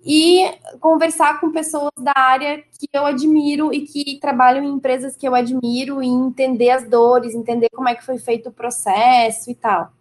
E 0.05 0.50
conversar 0.81 1.40
com 1.40 1.52
pessoas 1.52 1.93
da 1.99 2.14
área 2.17 2.59
que 2.79 2.88
eu 2.93 3.05
admiro 3.05 3.73
e 3.73 3.83
que 3.83 4.19
trabalham 4.19 4.64
em 4.64 4.73
empresas 4.73 5.14
que 5.14 5.29
eu 5.29 5.35
admiro 5.35 6.02
e 6.02 6.07
entender 6.09 6.71
as 6.71 6.88
dores, 6.88 7.35
entender 7.35 7.69
como 7.69 7.88
é 7.88 7.95
que 7.95 8.05
foi 8.05 8.19
feito 8.19 8.49
o 8.49 8.52
processo 8.52 9.50
e 9.50 9.55
tal. 9.55 9.93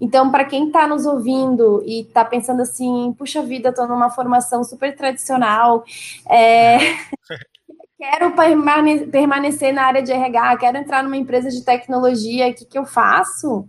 Então, 0.00 0.30
para 0.30 0.44
quem 0.44 0.66
está 0.66 0.86
nos 0.86 1.06
ouvindo 1.06 1.82
e 1.84 2.02
está 2.02 2.24
pensando 2.24 2.62
assim, 2.62 3.14
puxa 3.18 3.42
vida, 3.42 3.70
estou 3.70 3.86
numa 3.88 4.10
formação 4.10 4.62
super 4.62 4.94
tradicional, 4.94 5.84
é, 6.28 6.78
quero 7.98 8.32
permanecer 9.10 9.72
na 9.72 9.84
área 9.84 10.02
de 10.02 10.12
RH, 10.12 10.56
quero 10.58 10.78
entrar 10.78 11.02
numa 11.02 11.16
empresa 11.16 11.48
de 11.48 11.64
tecnologia, 11.64 12.48
o 12.48 12.54
que, 12.54 12.66
que 12.66 12.78
eu 12.78 12.84
faço? 12.84 13.66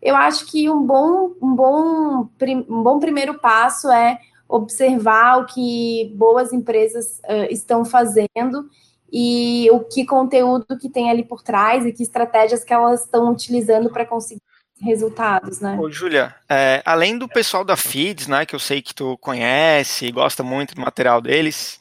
Eu 0.00 0.14
acho 0.14 0.46
que 0.46 0.70
um 0.70 0.82
bom, 0.82 1.32
um, 1.42 1.54
bom, 1.54 2.28
um 2.68 2.82
bom 2.82 3.00
primeiro 3.00 3.38
passo 3.40 3.90
é 3.90 4.18
observar 4.48 5.40
o 5.40 5.46
que 5.46 6.12
boas 6.14 6.52
empresas 6.52 7.20
uh, 7.24 7.50
estão 7.50 7.84
fazendo 7.84 8.68
e 9.10 9.68
o 9.72 9.80
que 9.80 10.04
conteúdo 10.04 10.78
que 10.78 10.88
tem 10.88 11.10
ali 11.10 11.24
por 11.24 11.42
trás 11.42 11.86
e 11.86 11.92
que 11.92 12.02
estratégias 12.02 12.62
que 12.62 12.72
elas 12.72 13.04
estão 13.04 13.32
utilizando 13.32 13.90
para 13.90 14.04
conseguir 14.04 14.42
resultados, 14.80 15.60
né? 15.60 15.76
Ô, 15.78 15.90
Júlia, 15.90 16.34
é, 16.48 16.82
além 16.84 17.16
do 17.16 17.28
pessoal 17.28 17.64
da 17.64 17.76
Feeds, 17.76 18.26
né, 18.26 18.44
que 18.44 18.54
eu 18.54 18.58
sei 18.58 18.82
que 18.82 18.94
tu 18.94 19.16
conhece 19.18 20.06
e 20.06 20.12
gosta 20.12 20.42
muito 20.42 20.74
do 20.74 20.80
material 20.80 21.20
deles, 21.20 21.80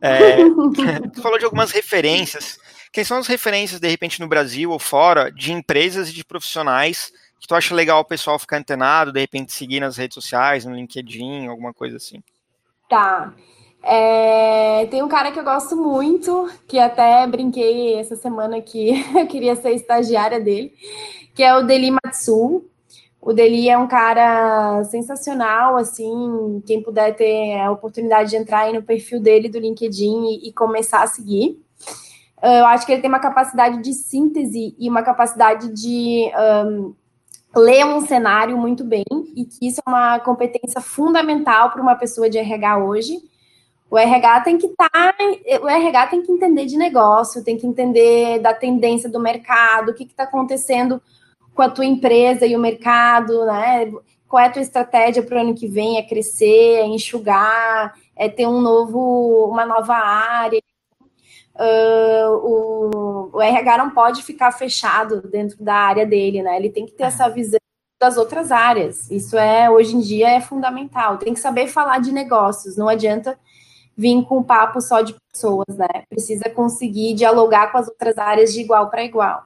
é, 0.00 0.36
tu 1.14 1.22
falou 1.22 1.38
de 1.38 1.44
algumas 1.44 1.70
referências. 1.70 2.58
Quem 2.92 3.04
são 3.04 3.18
as 3.18 3.26
referências, 3.26 3.80
de 3.80 3.88
repente, 3.88 4.20
no 4.20 4.28
Brasil 4.28 4.70
ou 4.70 4.78
fora, 4.78 5.30
de 5.30 5.52
empresas 5.52 6.08
e 6.08 6.12
de 6.12 6.24
profissionais 6.24 7.12
que 7.38 7.46
tu 7.46 7.54
acha 7.54 7.74
legal 7.74 8.00
o 8.00 8.04
pessoal 8.04 8.38
ficar 8.38 8.56
antenado, 8.56 9.12
de 9.12 9.20
repente 9.20 9.52
seguir 9.52 9.80
nas 9.80 9.96
redes 9.96 10.14
sociais, 10.14 10.64
no 10.64 10.74
LinkedIn, 10.74 11.46
alguma 11.46 11.72
coisa 11.72 11.96
assim? 11.96 12.22
Tá. 12.88 13.32
É, 13.88 14.86
tem 14.86 15.00
um 15.00 15.06
cara 15.06 15.30
que 15.30 15.38
eu 15.38 15.44
gosto 15.44 15.76
muito, 15.76 16.50
que 16.66 16.76
até 16.76 17.24
brinquei 17.24 17.94
essa 17.94 18.16
semana 18.16 18.60
que 18.60 18.90
eu 19.16 19.28
queria 19.28 19.54
ser 19.54 19.74
estagiária 19.74 20.40
dele, 20.40 20.74
que 21.32 21.42
é 21.42 21.56
o 21.56 21.62
Deli 21.62 21.92
Matsu. 21.92 22.64
O 23.20 23.32
Deli 23.32 23.68
é 23.68 23.78
um 23.78 23.86
cara 23.86 24.82
sensacional, 24.84 25.76
assim, 25.76 26.60
quem 26.66 26.82
puder 26.82 27.14
ter 27.14 27.60
a 27.60 27.70
oportunidade 27.70 28.30
de 28.30 28.36
entrar 28.36 28.62
aí 28.62 28.72
no 28.72 28.82
perfil 28.82 29.20
dele 29.20 29.48
do 29.48 29.58
LinkedIn 29.58 30.24
e, 30.30 30.48
e 30.48 30.52
começar 30.52 31.02
a 31.02 31.06
seguir. 31.06 31.60
Eu 32.42 32.66
acho 32.66 32.84
que 32.86 32.92
ele 32.92 33.00
tem 33.00 33.10
uma 33.10 33.20
capacidade 33.20 33.80
de 33.82 33.92
síntese 33.92 34.74
e 34.78 34.88
uma 34.90 35.02
capacidade 35.02 35.72
de 35.72 36.30
um, 36.66 36.94
ler 37.56 37.86
um 37.86 38.00
cenário 38.00 38.58
muito 38.58 38.82
bem, 38.82 39.04
e 39.36 39.44
que 39.44 39.68
isso 39.68 39.80
é 39.86 39.88
uma 39.88 40.18
competência 40.18 40.80
fundamental 40.80 41.70
para 41.70 41.82
uma 41.82 41.94
pessoa 41.94 42.28
de 42.28 42.36
RH 42.36 42.78
hoje. 42.78 43.16
O 43.90 43.96
RH 43.96 44.40
tem 44.40 44.58
que 44.58 44.66
estar, 44.66 44.90
tá, 44.90 45.14
o 45.62 45.68
RH 45.68 46.06
tem 46.08 46.22
que 46.22 46.32
entender 46.32 46.66
de 46.66 46.76
negócio, 46.76 47.44
tem 47.44 47.56
que 47.56 47.66
entender 47.66 48.40
da 48.40 48.52
tendência 48.52 49.08
do 49.08 49.20
mercado, 49.20 49.90
o 49.90 49.94
que 49.94 50.04
está 50.04 50.24
acontecendo 50.24 51.00
com 51.54 51.62
a 51.62 51.70
tua 51.70 51.84
empresa 51.86 52.44
e 52.44 52.56
o 52.56 52.60
mercado, 52.60 53.46
né? 53.46 53.90
Qual 54.28 54.42
é 54.42 54.46
a 54.46 54.50
tua 54.50 54.62
estratégia 54.62 55.22
para 55.22 55.38
o 55.38 55.40
ano 55.40 55.54
que 55.54 55.68
vem? 55.68 55.98
É 55.98 56.02
crescer, 56.02 56.80
é 56.80 56.86
enxugar, 56.86 57.94
é 58.16 58.28
ter 58.28 58.46
um 58.46 58.60
novo, 58.60 59.48
uma 59.48 59.64
nova 59.64 59.94
área. 59.94 60.60
Uh, 61.54 62.34
o, 62.42 63.30
o, 63.32 63.40
RH 63.40 63.78
não 63.78 63.90
pode 63.90 64.22
ficar 64.22 64.52
fechado 64.52 65.22
dentro 65.22 65.62
da 65.62 65.74
área 65.74 66.04
dele, 66.04 66.42
né? 66.42 66.56
Ele 66.56 66.68
tem 66.68 66.84
que 66.84 66.92
ter 66.92 67.04
essa 67.04 67.28
visão 67.28 67.58
das 67.98 68.18
outras 68.18 68.52
áreas. 68.52 69.10
Isso 69.10 69.38
é 69.38 69.70
hoje 69.70 69.96
em 69.96 70.00
dia 70.00 70.28
é 70.28 70.40
fundamental. 70.40 71.16
Tem 71.16 71.32
que 71.32 71.40
saber 71.40 71.68
falar 71.68 71.98
de 71.98 72.12
negócios. 72.12 72.76
Não 72.76 72.88
adianta 72.88 73.38
vir 73.96 74.22
com 74.24 74.38
um 74.38 74.42
papo 74.42 74.80
só 74.80 75.00
de 75.00 75.14
pessoas, 75.32 75.76
né? 75.76 76.04
Precisa 76.08 76.50
conseguir 76.50 77.14
dialogar 77.14 77.72
com 77.72 77.78
as 77.78 77.88
outras 77.88 78.18
áreas 78.18 78.52
de 78.52 78.60
igual 78.60 78.90
para 78.90 79.04
igual. 79.04 79.44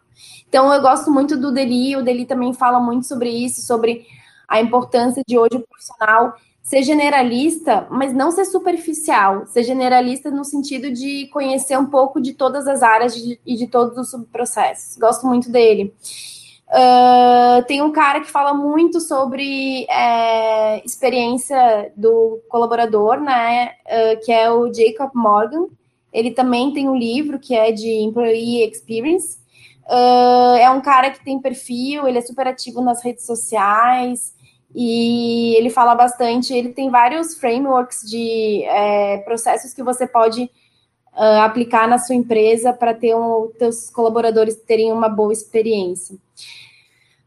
Então, 0.49 0.73
eu 0.73 0.81
gosto 0.81 1.11
muito 1.11 1.37
do 1.37 1.53
Deli, 1.53 1.97
o 1.97 2.03
Deli 2.03 2.27
também 2.27 2.53
fala 2.53 2.81
muito 2.81 3.07
sobre 3.07 3.31
isso, 3.31 3.63
sobre 3.63 4.07
a 4.49 4.61
importância 4.61 5.23
de 5.27 5.39
hoje 5.39 5.57
o 5.57 5.67
profissional 5.67 6.35
ser 6.63 6.85
generalista, 6.85 7.89
mas 7.91 8.13
não 8.13 8.31
ser 8.31 8.45
superficial, 8.45 9.45
ser 9.47 9.65
generalista 9.65 10.31
no 10.31 10.45
sentido 10.45 10.93
de 10.93 11.27
conhecer 11.33 11.77
um 11.77 11.87
pouco 11.87 12.21
de 12.21 12.33
todas 12.33 12.69
as 12.69 12.81
áreas 12.81 13.17
e 13.17 13.57
de 13.57 13.67
todos 13.67 13.99
os 13.99 14.11
subprocessos. 14.11 14.97
Gosto 14.97 15.27
muito 15.27 15.51
dele. 15.51 15.93
Uh, 16.71 17.65
tem 17.67 17.83
um 17.83 17.91
cara 17.91 18.21
que 18.21 18.31
fala 18.31 18.55
muito 18.55 19.01
sobre 19.01 19.87
é, 19.91 20.85
experiência 20.85 21.93
do 21.97 22.41
colaborador, 22.49 23.21
né? 23.21 23.73
Uh, 23.87 24.25
que 24.25 24.31
é 24.31 24.51
o 24.51 24.73
Jacob 24.73 25.11
Morgan. 25.13 25.67
Ele 26.13 26.31
também 26.31 26.73
tem 26.73 26.89
um 26.89 26.97
livro 26.97 27.41
que 27.41 27.57
é 27.57 27.73
de 27.73 27.89
Employee 27.89 28.69
Experience. 28.69 29.39
Uh, 29.85 30.57
é 30.61 30.71
um 30.71 30.81
cara 30.81 31.11
que 31.11 31.25
tem 31.25 31.41
perfil, 31.41 32.07
ele 32.07 32.19
é 32.19 32.23
super 32.23 32.47
ativo 32.47 32.81
nas 32.81 33.03
redes 33.03 33.27
sociais 33.27 34.33
e 34.73 35.57
ele 35.57 35.71
fala 35.71 35.97
bastante. 35.97 36.55
Ele 36.55 36.69
tem 36.69 36.89
vários 36.89 37.35
frameworks 37.35 38.09
de 38.09 38.63
é, 38.65 39.19
processos 39.19 39.75
que 39.75 39.83
você 39.83 40.07
pode 40.07 40.49
uh, 41.15 41.41
aplicar 41.43 41.89
na 41.89 41.99
sua 41.99 42.15
empresa 42.15 42.73
para 42.73 42.95
ter 42.95 43.15
um, 43.15 43.51
teus 43.59 43.91
colaboradores 43.91 44.57
terem 44.57 44.93
uma 44.93 45.09
boa 45.09 45.33
experiência. 45.33 46.17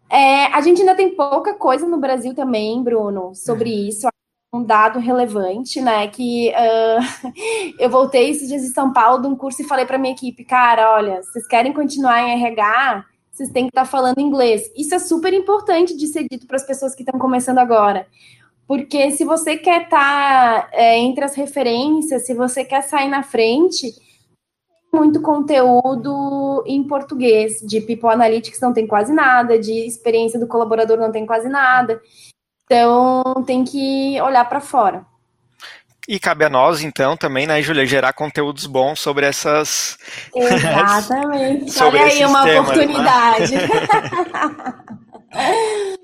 É, 0.10 0.46
a 0.46 0.62
gente 0.62 0.82
ainda 0.82 0.96
tem 0.96 1.16
pouca 1.16 1.56
coisa 1.56 1.88
no 1.88 1.98
Brasil 1.98 2.36
também, 2.36 2.84
Bruno, 2.84 3.34
sobre 3.34 3.72
uhum. 3.72 3.88
isso. 3.88 4.08
Um 4.54 4.64
dado 4.64 5.00
relevante, 5.00 5.82
né? 5.82 6.08
Que 6.08 6.50
uh, 6.52 7.34
eu 7.80 7.90
voltei 7.90 8.30
esses 8.30 8.48
dias 8.48 8.62
de 8.62 8.68
São 8.68 8.94
Paulo 8.94 9.24
de 9.24 9.28
um 9.28 9.36
curso 9.36 9.64
e 9.64 9.68
falei 9.68 9.86
para 9.86 9.98
minha 9.98 10.14
equipe, 10.14 10.46
cara, 10.46 10.94
olha, 10.94 11.24
vocês 11.24 11.48
querem 11.48 11.74
continuar 11.74 12.22
em 12.22 12.34
RH, 12.34 13.06
vocês 13.32 13.50
têm 13.50 13.64
que 13.64 13.70
estar 13.70 13.86
tá 13.86 13.88
falando 13.88 14.20
inglês. 14.20 14.72
Isso 14.78 14.94
é 14.94 15.00
super 15.00 15.34
importante 15.34 15.98
de 15.98 16.06
ser 16.06 16.28
dito 16.30 16.46
para 16.46 16.58
as 16.58 16.66
pessoas 16.66 16.94
que 16.94 17.02
estão 17.02 17.20
começando 17.20 17.58
agora. 17.58 18.06
Porque 18.68 19.12
se 19.12 19.26
você 19.26 19.58
quer 19.58 19.84
estar 19.84 20.62
tá, 20.64 20.70
é, 20.72 20.98
entre 20.98 21.24
as 21.24 21.36
referências, 21.36 22.26
se 22.26 22.34
você 22.34 22.64
quer 22.64 22.82
sair 22.82 23.10
na 23.10 23.22
frente, 23.22 23.94
muito 24.94 25.22
conteúdo 25.22 26.64
em 26.66 26.84
português, 26.84 27.60
de 27.62 27.82
People 27.82 28.10
Analytics 28.10 28.60
não 28.62 28.74
tem 28.74 28.88
quase 28.88 29.12
nada, 29.12 29.60
de 29.60 29.74
experiência 29.86 30.40
do 30.40 30.48
colaborador 30.48 30.98
não 30.98 31.12
tem 31.12 31.26
quase 31.26 31.50
nada. 31.50 32.02
Então, 32.66 33.44
tem 33.46 33.64
que 33.64 34.20
olhar 34.22 34.48
para 34.48 34.62
fora. 34.62 35.06
E 36.08 36.20
cabe 36.20 36.44
a 36.46 36.50
nós, 36.50 36.84
então, 36.84 37.16
também, 37.16 37.48
né, 37.48 37.62
Júlia, 37.62 37.86
gerar 37.86 38.14
conteúdos 38.14 38.66
bons 38.66 39.00
sobre 39.00 39.26
essas. 39.26 39.98
Exatamente. 40.36 41.72
sobre 41.72 42.00
Olha 42.00 42.12
aí 42.12 42.26
uma 42.26 42.44
temas, 42.44 42.78
né? 42.78 42.84
oportunidade. 42.84 43.56
Né? 43.56 43.68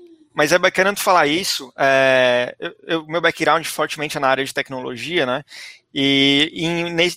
Mas 0.32 0.52
é 0.52 0.58
bacana 0.58 0.94
tu 0.94 1.00
falar 1.00 1.26
isso. 1.26 1.72
É, 1.76 2.54
eu, 2.86 3.04
meu 3.06 3.20
background 3.20 3.64
fortemente 3.66 4.16
é 4.16 4.20
na 4.20 4.28
área 4.28 4.44
de 4.44 4.54
tecnologia, 4.54 5.26
né? 5.26 5.44
E, 5.92 6.50
e 6.52 6.68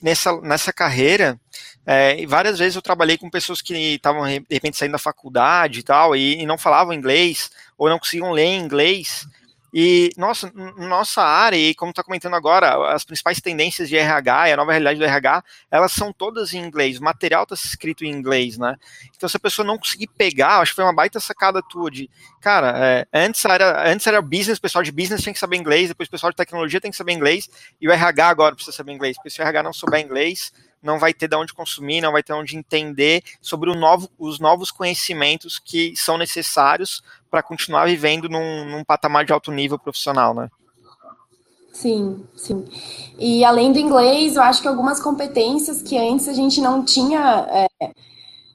nessa, 0.02 0.42
nessa 0.42 0.74
carreira, 0.74 1.40
é, 1.86 2.26
várias 2.26 2.58
vezes 2.58 2.76
eu 2.76 2.82
trabalhei 2.82 3.18
com 3.18 3.30
pessoas 3.30 3.62
que 3.62 3.74
estavam 3.76 4.26
de 4.26 4.44
repente 4.50 4.78
saindo 4.78 4.94
da 4.94 4.98
faculdade 4.98 5.82
e 5.82 5.84
tal, 5.84 6.16
e, 6.16 6.42
e 6.42 6.46
não 6.46 6.58
falavam 6.58 6.94
inglês, 6.94 7.52
ou 7.78 7.88
não 7.88 8.00
conseguiam 8.00 8.32
ler 8.32 8.56
inglês. 8.56 9.28
E 9.74 10.12
nossa, 10.16 10.52
nossa 10.78 11.24
área, 11.24 11.58
e 11.58 11.74
como 11.74 11.90
está 11.90 12.04
comentando 12.04 12.36
agora, 12.36 12.94
as 12.94 13.04
principais 13.04 13.42
tendências 13.42 13.90
de 13.90 13.98
RH 13.98 14.50
e 14.50 14.54
a 14.54 14.58
nova 14.58 14.72
realidade 14.72 15.00
do 15.00 15.06
RH, 15.06 15.44
elas 15.72 15.92
são 15.92 16.14
todas 16.14 16.54
em 16.54 16.60
inglês. 16.60 17.00
O 17.00 17.04
material 17.04 17.42
está 17.42 17.56
escrito 17.56 18.06
em 18.06 18.12
inglês, 18.12 18.56
né? 18.56 18.76
Então, 19.16 19.28
se 19.28 19.36
a 19.36 19.40
pessoa 19.40 19.66
não 19.66 19.80
conseguir 19.80 20.08
pegar, 20.08 20.60
acho 20.60 20.74
que 20.74 20.76
foi 20.76 20.84
uma 20.84 20.94
baita 20.94 21.20
sacada 21.20 21.60
tua 21.64 21.90
de, 21.90 22.08
cara, 22.40 22.74
é, 22.78 23.08
antes, 23.12 23.44
era, 23.46 23.92
antes 23.92 24.06
era 24.06 24.22
business, 24.22 24.60
o 24.60 24.62
pessoal 24.62 24.84
de 24.84 24.92
business 24.92 25.24
tinha 25.24 25.34
que 25.34 25.40
saber 25.40 25.58
inglês, 25.58 25.88
depois 25.88 26.08
o 26.08 26.12
pessoal 26.12 26.32
de 26.32 26.38
tecnologia 26.38 26.80
tem 26.80 26.92
que 26.92 26.98
saber 26.98 27.14
inglês, 27.14 27.50
e 27.82 27.88
o 27.88 27.92
RH 27.92 28.28
agora 28.28 28.54
precisa 28.54 28.78
saber 28.78 28.92
inglês, 28.92 29.18
porque 29.18 29.32
se 29.32 29.42
o 29.42 29.44
RH 29.44 29.64
não 29.64 29.74
souber 29.74 30.02
inglês, 30.02 30.52
não 30.84 31.00
vai 31.00 31.14
ter 31.14 31.28
de 31.28 31.36
onde 31.36 31.54
consumir, 31.54 32.02
não 32.02 32.12
vai 32.12 32.22
ter 32.22 32.34
onde 32.34 32.58
entender 32.58 33.24
sobre 33.42 33.74
novo, 33.74 34.10
os 34.20 34.40
novos 34.40 34.70
conhecimentos 34.70 35.58
que 35.58 35.96
são 35.96 36.18
necessários 36.18 37.02
para 37.32 37.42
continuar 37.42 37.86
vivendo 37.86 38.28
num, 38.28 38.66
num 38.66 38.84
patamar 38.84 39.26
de 39.26 39.32
alto 39.32 39.52
nível 39.52 39.80
profissional, 39.80 40.34
né? 40.34 40.50
Sim, 41.72 42.24
sim. 42.36 42.66
E 43.18 43.44
além 43.44 43.72
do 43.72 43.80
inglês, 43.80 44.36
eu 44.36 44.44
acho 44.44 44.62
que 44.62 44.68
algumas 44.68 45.00
competências 45.00 45.82
que 45.82 45.98
antes 45.98 46.28
a 46.28 46.34
gente 46.34 46.62
não 46.62 46.86
tinha. 46.86 47.48
É, 47.50 47.92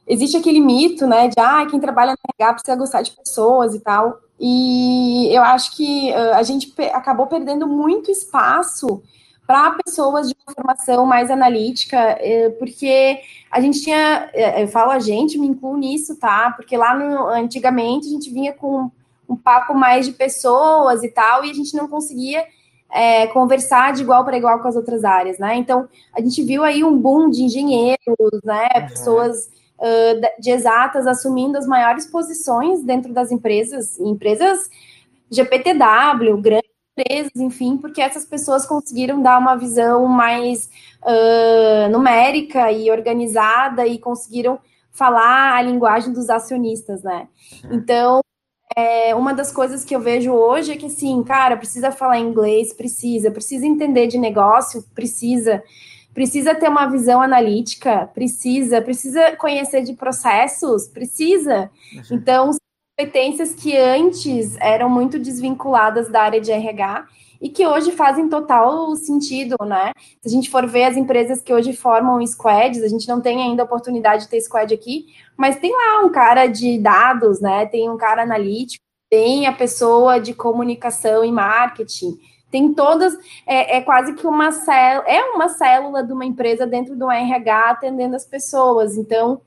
existe 0.06 0.36
aquele 0.36 0.60
mito, 0.60 1.06
né, 1.06 1.28
de 1.28 1.34
ah, 1.38 1.66
quem 1.68 1.80
trabalha 1.80 2.12
no 2.12 2.18
RH 2.34 2.54
precisa 2.54 2.76
gostar 2.76 3.02
de 3.02 3.10
pessoas 3.10 3.74
e 3.74 3.80
tal. 3.80 4.20
E 4.38 5.28
eu 5.34 5.42
acho 5.42 5.76
que 5.76 6.12
a 6.14 6.42
gente 6.44 6.72
acabou 6.92 7.26
perdendo 7.26 7.66
muito 7.66 8.10
espaço 8.10 9.02
para 9.48 9.70
pessoas 9.82 10.28
de 10.28 10.36
uma 10.46 10.54
formação 10.54 11.06
mais 11.06 11.30
analítica, 11.30 11.96
é, 11.96 12.50
porque 12.50 13.18
a 13.50 13.62
gente 13.62 13.80
tinha, 13.80 14.28
é, 14.34 14.62
eu 14.62 14.68
falo 14.68 14.90
a 14.90 14.98
gente, 14.98 15.38
me 15.38 15.46
incluo 15.46 15.78
nisso, 15.78 16.16
tá? 16.16 16.52
Porque 16.54 16.76
lá 16.76 16.94
no, 16.94 17.26
antigamente 17.28 18.08
a 18.08 18.10
gente 18.10 18.30
vinha 18.30 18.52
com 18.52 18.90
um 19.26 19.34
papo 19.34 19.72
mais 19.74 20.04
de 20.04 20.12
pessoas 20.12 21.02
e 21.02 21.08
tal, 21.08 21.46
e 21.46 21.50
a 21.50 21.54
gente 21.54 21.74
não 21.74 21.88
conseguia 21.88 22.44
é, 22.92 23.26
conversar 23.28 23.94
de 23.94 24.02
igual 24.02 24.22
para 24.22 24.36
igual 24.36 24.60
com 24.60 24.68
as 24.68 24.76
outras 24.76 25.02
áreas, 25.02 25.38
né? 25.38 25.56
Então 25.56 25.88
a 26.14 26.20
gente 26.20 26.42
viu 26.42 26.62
aí 26.62 26.84
um 26.84 26.98
boom 26.98 27.30
de 27.30 27.42
engenheiros, 27.42 28.42
né? 28.44 28.68
Uhum. 28.76 28.86
Pessoas 28.88 29.50
uh, 29.78 30.42
de 30.42 30.50
exatas 30.50 31.06
assumindo 31.06 31.56
as 31.56 31.66
maiores 31.66 32.06
posições 32.06 32.82
dentro 32.82 33.14
das 33.14 33.32
empresas, 33.32 33.98
empresas 33.98 34.68
GPTW, 35.30 36.36
grandes 36.38 36.67
empresas, 36.98 37.32
enfim, 37.36 37.76
porque 37.76 38.00
essas 38.00 38.24
pessoas 38.24 38.66
conseguiram 38.66 39.22
dar 39.22 39.38
uma 39.38 39.56
visão 39.56 40.06
mais 40.06 40.68
uh, 41.02 41.90
numérica 41.90 42.70
e 42.72 42.90
organizada 42.90 43.86
e 43.86 43.98
conseguiram 43.98 44.58
falar 44.90 45.54
a 45.54 45.62
linguagem 45.62 46.12
dos 46.12 46.28
acionistas, 46.28 47.02
né? 47.02 47.28
Uhum. 47.64 47.74
Então, 47.74 48.20
é, 48.76 49.14
uma 49.14 49.32
das 49.32 49.52
coisas 49.52 49.84
que 49.84 49.94
eu 49.94 50.00
vejo 50.00 50.32
hoje 50.32 50.72
é 50.72 50.76
que, 50.76 50.86
assim, 50.86 51.22
cara, 51.22 51.56
precisa 51.56 51.90
falar 51.90 52.18
inglês, 52.18 52.72
precisa, 52.72 53.30
precisa 53.30 53.66
entender 53.66 54.08
de 54.08 54.18
negócio, 54.18 54.84
precisa, 54.94 55.62
precisa 56.12 56.54
ter 56.54 56.68
uma 56.68 56.86
visão 56.86 57.22
analítica, 57.22 58.10
precisa, 58.12 58.82
precisa 58.82 59.36
conhecer 59.36 59.82
de 59.82 59.94
processos, 59.94 60.88
precisa. 60.88 61.70
Uhum. 61.94 62.02
Então, 62.16 62.50
competências 62.98 63.54
que 63.54 63.76
antes 63.76 64.56
eram 64.56 64.88
muito 64.90 65.20
desvinculadas 65.20 66.10
da 66.10 66.22
área 66.22 66.40
de 66.40 66.50
RH 66.50 67.06
e 67.40 67.48
que 67.48 67.64
hoje 67.64 67.92
fazem 67.92 68.28
total 68.28 68.96
sentido, 68.96 69.56
né? 69.64 69.92
Se 70.20 70.26
a 70.26 70.30
gente 70.30 70.50
for 70.50 70.66
ver 70.66 70.84
as 70.84 70.96
empresas 70.96 71.40
que 71.40 71.54
hoje 71.54 71.72
formam 71.72 72.26
squads, 72.26 72.82
a 72.82 72.88
gente 72.88 73.06
não 73.06 73.20
tem 73.20 73.40
ainda 73.40 73.62
a 73.62 73.64
oportunidade 73.64 74.24
de 74.24 74.28
ter 74.28 74.40
squad 74.40 74.74
aqui, 74.74 75.06
mas 75.36 75.60
tem 75.60 75.70
lá 75.70 76.04
um 76.04 76.10
cara 76.10 76.48
de 76.48 76.76
dados, 76.80 77.40
né? 77.40 77.66
Tem 77.66 77.88
um 77.88 77.96
cara 77.96 78.22
analítico, 78.22 78.82
tem 79.08 79.46
a 79.46 79.52
pessoa 79.52 80.18
de 80.18 80.34
comunicação 80.34 81.24
e 81.24 81.30
marketing, 81.30 82.18
tem 82.50 82.74
todas, 82.74 83.14
é, 83.46 83.76
é 83.76 83.80
quase 83.80 84.14
que 84.14 84.26
uma 84.26 84.50
célula, 84.50 85.04
é 85.06 85.22
uma 85.22 85.48
célula 85.48 86.02
de 86.02 86.12
uma 86.12 86.24
empresa 86.24 86.66
dentro 86.66 86.96
do 86.96 87.08
RH 87.08 87.70
atendendo 87.70 88.16
as 88.16 88.26
pessoas. 88.26 88.96
Então, 88.96 89.40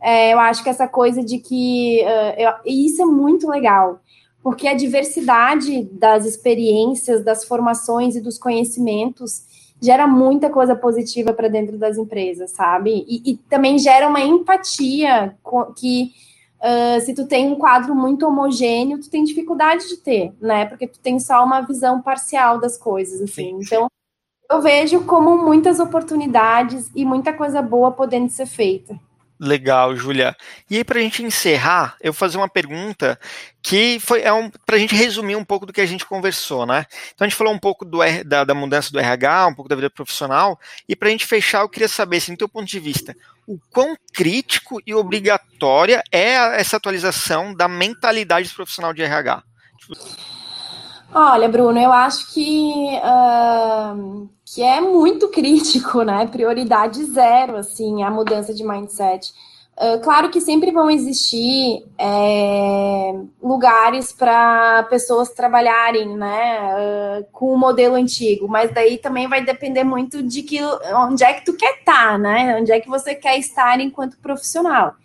é, 0.00 0.32
eu 0.32 0.38
acho 0.38 0.62
que 0.62 0.68
essa 0.68 0.86
coisa 0.86 1.22
de 1.22 1.38
que. 1.38 2.02
Uh, 2.02 2.40
eu, 2.40 2.52
e 2.64 2.86
isso 2.86 3.02
é 3.02 3.04
muito 3.04 3.48
legal, 3.48 4.00
porque 4.42 4.68
a 4.68 4.74
diversidade 4.74 5.84
das 5.92 6.24
experiências, 6.24 7.24
das 7.24 7.44
formações 7.44 8.14
e 8.14 8.20
dos 8.20 8.38
conhecimentos 8.38 9.46
gera 9.80 10.06
muita 10.06 10.50
coisa 10.50 10.74
positiva 10.74 11.32
para 11.32 11.48
dentro 11.48 11.78
das 11.78 11.96
empresas, 11.98 12.50
sabe? 12.50 13.04
E, 13.08 13.32
e, 13.32 13.36
também 13.48 13.78
gera 13.78 14.08
uma 14.08 14.20
empatia 14.20 15.36
que. 15.76 16.12
Uh, 16.58 17.00
se 17.02 17.14
tu 17.14 17.24
tem 17.24 17.46
um 17.46 17.54
quadro 17.54 17.94
muito 17.94 18.26
homogêneo, 18.26 18.98
tu 18.98 19.08
tem 19.08 19.22
dificuldade 19.22 19.88
de 19.88 19.96
ter, 19.98 20.32
né? 20.40 20.66
Porque 20.66 20.88
tu 20.88 20.98
tem 20.98 21.20
só 21.20 21.44
uma 21.44 21.60
visão 21.60 22.02
parcial 22.02 22.58
das 22.58 22.76
coisas, 22.76 23.20
assim. 23.22 23.30
Sim. 23.30 23.60
Então, 23.62 23.86
eu 24.50 24.60
vejo 24.60 25.04
como 25.04 25.38
muitas 25.38 25.78
oportunidades 25.78 26.90
e 26.96 27.04
muita 27.04 27.32
coisa 27.32 27.62
boa 27.62 27.92
podendo 27.92 28.28
ser 28.28 28.46
feita. 28.46 28.98
Legal, 29.40 29.94
Júlia. 29.94 30.36
E 30.68 30.78
aí, 30.78 30.84
para 30.84 30.98
a 30.98 31.02
gente 31.02 31.22
encerrar, 31.22 31.96
eu 32.00 32.12
vou 32.12 32.18
fazer 32.18 32.36
uma 32.36 32.48
pergunta 32.48 33.18
que 33.62 34.00
foi 34.00 34.22
é 34.22 34.32
um, 34.32 34.50
para 34.50 34.76
a 34.76 34.78
gente 34.78 34.96
resumir 34.96 35.36
um 35.36 35.44
pouco 35.44 35.64
do 35.64 35.72
que 35.72 35.80
a 35.80 35.86
gente 35.86 36.04
conversou, 36.04 36.66
né? 36.66 36.86
Então, 37.14 37.24
a 37.24 37.28
gente 37.28 37.36
falou 37.36 37.52
um 37.52 37.58
pouco 37.58 37.84
do, 37.84 37.98
da, 38.26 38.42
da 38.42 38.54
mudança 38.54 38.90
do 38.90 38.98
RH, 38.98 39.48
um 39.48 39.54
pouco 39.54 39.68
da 39.68 39.76
vida 39.76 39.90
profissional, 39.90 40.58
e 40.88 40.96
para 40.96 41.08
a 41.08 41.10
gente 41.12 41.26
fechar, 41.26 41.60
eu 41.60 41.68
queria 41.68 41.88
saber, 41.88 42.16
assim, 42.16 42.32
do 42.32 42.38
teu 42.38 42.48
ponto 42.48 42.66
de 42.66 42.80
vista, 42.80 43.14
o 43.46 43.58
quão 43.70 43.96
crítico 44.12 44.80
e 44.84 44.92
obrigatória 44.92 46.02
é 46.10 46.34
essa 46.60 46.76
atualização 46.76 47.54
da 47.54 47.68
mentalidade 47.68 48.52
profissional 48.52 48.92
de 48.92 49.02
RH? 49.02 49.42
Olha, 51.14 51.48
Bruno, 51.48 51.78
eu 51.78 51.92
acho 51.92 52.34
que, 52.34 52.98
uh, 53.02 54.28
que 54.58 54.62
é 54.64 54.80
muito 54.80 55.28
crítico, 55.28 56.02
né? 56.02 56.26
Prioridade 56.26 57.04
zero, 57.04 57.58
assim, 57.58 58.02
a 58.02 58.10
mudança 58.10 58.52
de 58.52 58.64
mindset. 58.64 59.32
Uh, 59.76 60.00
claro 60.02 60.30
que 60.30 60.40
sempre 60.40 60.72
vão 60.72 60.90
existir 60.90 61.86
é, 61.96 63.14
lugares 63.40 64.10
para 64.10 64.82
pessoas 64.90 65.28
trabalharem, 65.28 66.16
né, 66.16 66.74
uh, 66.74 67.26
com 67.30 67.54
o 67.54 67.56
modelo 67.56 67.94
antigo, 67.94 68.48
mas 68.48 68.74
daí 68.74 68.98
também 68.98 69.28
vai 69.28 69.44
depender 69.44 69.84
muito 69.84 70.24
de 70.24 70.42
que 70.42 70.58
onde 70.92 71.22
é 71.22 71.34
que 71.34 71.44
tu 71.44 71.56
quer 71.56 71.78
estar, 71.78 72.10
tá, 72.10 72.18
né? 72.18 72.58
Onde 72.60 72.72
é 72.72 72.80
que 72.80 72.88
você 72.88 73.14
quer 73.14 73.38
estar 73.38 73.78
enquanto 73.78 74.18
profissional. 74.18 74.96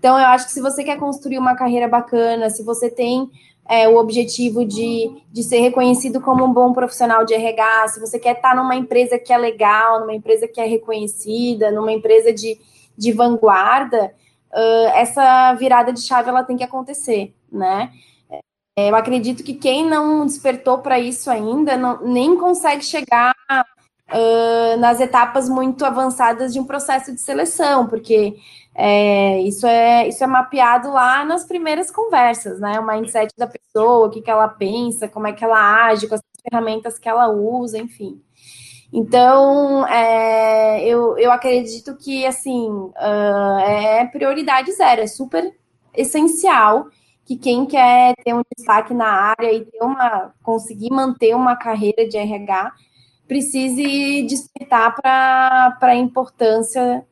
Então, 0.00 0.18
eu 0.18 0.26
acho 0.26 0.46
que 0.46 0.52
se 0.52 0.60
você 0.60 0.82
quer 0.82 0.98
construir 0.98 1.38
uma 1.38 1.54
carreira 1.54 1.86
bacana, 1.86 2.50
se 2.50 2.64
você 2.64 2.90
tem 2.90 3.30
é, 3.70 3.88
o 3.88 3.96
objetivo 3.98 4.64
de, 4.64 5.22
de 5.30 5.44
ser 5.44 5.60
reconhecido 5.60 6.20
como 6.20 6.44
um 6.44 6.52
bom 6.52 6.72
profissional 6.72 7.24
de 7.24 7.34
RH, 7.34 7.88
se 7.88 8.00
você 8.00 8.18
quer 8.18 8.34
estar 8.34 8.56
numa 8.56 8.74
empresa 8.74 9.16
que 9.16 9.32
é 9.32 9.38
legal, 9.38 10.00
numa 10.00 10.12
empresa 10.12 10.48
que 10.48 10.60
é 10.60 10.66
reconhecida, 10.66 11.70
numa 11.70 11.92
empresa 11.92 12.32
de, 12.32 12.58
de 12.98 13.12
vanguarda, 13.12 14.12
uh, 14.52 14.88
essa 14.96 15.54
virada 15.54 15.92
de 15.92 16.00
chave 16.00 16.28
ela 16.28 16.42
tem 16.42 16.56
que 16.56 16.64
acontecer, 16.64 17.32
né? 17.50 17.92
É, 18.76 18.90
eu 18.90 18.96
acredito 18.96 19.44
que 19.44 19.54
quem 19.54 19.88
não 19.88 20.26
despertou 20.26 20.78
para 20.78 20.98
isso 20.98 21.30
ainda 21.30 21.76
não, 21.76 22.02
nem 22.02 22.36
consegue 22.36 22.84
chegar 22.84 23.32
uh, 23.52 24.76
nas 24.80 24.98
etapas 24.98 25.48
muito 25.48 25.84
avançadas 25.84 26.52
de 26.52 26.58
um 26.58 26.64
processo 26.64 27.14
de 27.14 27.20
seleção, 27.20 27.86
porque 27.86 28.36
é, 28.74 29.40
isso, 29.42 29.66
é, 29.66 30.08
isso 30.08 30.22
é 30.22 30.26
mapeado 30.26 30.90
lá 30.90 31.24
nas 31.24 31.44
primeiras 31.44 31.90
conversas, 31.90 32.60
né? 32.60 32.78
O 32.78 32.86
mindset 32.86 33.32
da 33.36 33.46
pessoa, 33.46 34.06
o 34.06 34.10
que, 34.10 34.22
que 34.22 34.30
ela 34.30 34.48
pensa, 34.48 35.08
como 35.08 35.26
é 35.26 35.32
que 35.32 35.44
ela 35.44 35.86
age, 35.86 36.06
com 36.06 36.14
as 36.14 36.22
ferramentas 36.48 36.98
que 36.98 37.08
ela 37.08 37.28
usa, 37.28 37.78
enfim. 37.78 38.22
Então, 38.92 39.86
é, 39.86 40.84
eu, 40.84 41.16
eu 41.18 41.30
acredito 41.30 41.96
que, 41.96 42.26
assim, 42.26 42.68
uh, 42.68 43.58
é 43.60 44.06
prioridade 44.06 44.72
zero, 44.72 45.02
é 45.02 45.06
super 45.06 45.54
essencial 45.94 46.86
que 47.24 47.36
quem 47.36 47.66
quer 47.66 48.14
ter 48.24 48.34
um 48.34 48.42
destaque 48.56 48.92
na 48.92 49.34
área 49.38 49.52
e 49.52 49.64
ter 49.64 49.82
uma, 49.82 50.34
conseguir 50.42 50.90
manter 50.90 51.34
uma 51.34 51.54
carreira 51.54 52.08
de 52.08 52.16
RH 52.16 52.72
precise 53.28 54.24
despertar 54.26 54.96
para 54.96 55.76
a 55.82 55.94
importância 55.94 57.06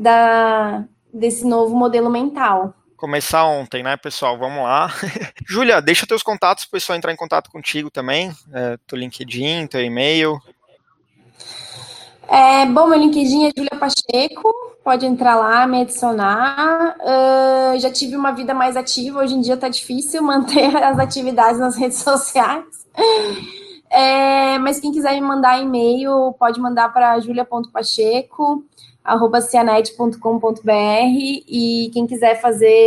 da, 0.00 0.84
desse 1.12 1.44
novo 1.46 1.76
modelo 1.76 2.08
mental. 2.08 2.74
Começar 2.96 3.44
ontem, 3.44 3.82
né, 3.82 3.96
pessoal? 3.96 4.38
Vamos 4.38 4.62
lá. 4.62 4.90
Júlia, 5.46 5.80
deixa 5.80 6.06
teus 6.06 6.22
contatos 6.22 6.64
para 6.64 6.70
o 6.70 6.80
pessoal 6.80 6.96
entrar 6.96 7.12
em 7.12 7.16
contato 7.16 7.50
contigo 7.50 7.90
também. 7.90 8.32
É, 8.52 8.78
teu 8.86 8.98
LinkedIn, 8.98 9.66
teu 9.66 9.82
e-mail. 9.82 10.40
É, 12.28 12.64
bom, 12.66 12.86
meu 12.86 12.98
LinkedIn 12.98 13.46
é 13.46 13.50
Julia 13.56 13.76
Pacheco, 13.78 14.54
pode 14.84 15.04
entrar 15.04 15.34
lá, 15.34 15.66
me 15.66 15.82
adicionar. 15.82 16.96
Uh, 17.00 17.78
já 17.80 17.90
tive 17.90 18.16
uma 18.16 18.30
vida 18.30 18.54
mais 18.54 18.76
ativa, 18.76 19.18
hoje 19.18 19.34
em 19.34 19.40
dia 19.40 19.56
tá 19.56 19.68
difícil 19.68 20.22
manter 20.24 20.76
as 20.76 20.98
atividades 20.98 21.58
nas 21.58 21.76
redes 21.76 21.98
sociais. 21.98 22.64
É, 23.90 24.58
mas 24.60 24.78
quem 24.78 24.92
quiser 24.92 25.14
me 25.14 25.22
mandar 25.22 25.60
e-mail, 25.60 26.32
pode 26.38 26.60
mandar 26.60 26.92
para 26.92 27.18
julia.pacheco.cianet.com.br 29.06 30.70
e 31.48 31.90
quem 31.92 32.06
quiser 32.06 32.40
fazer 32.40 32.86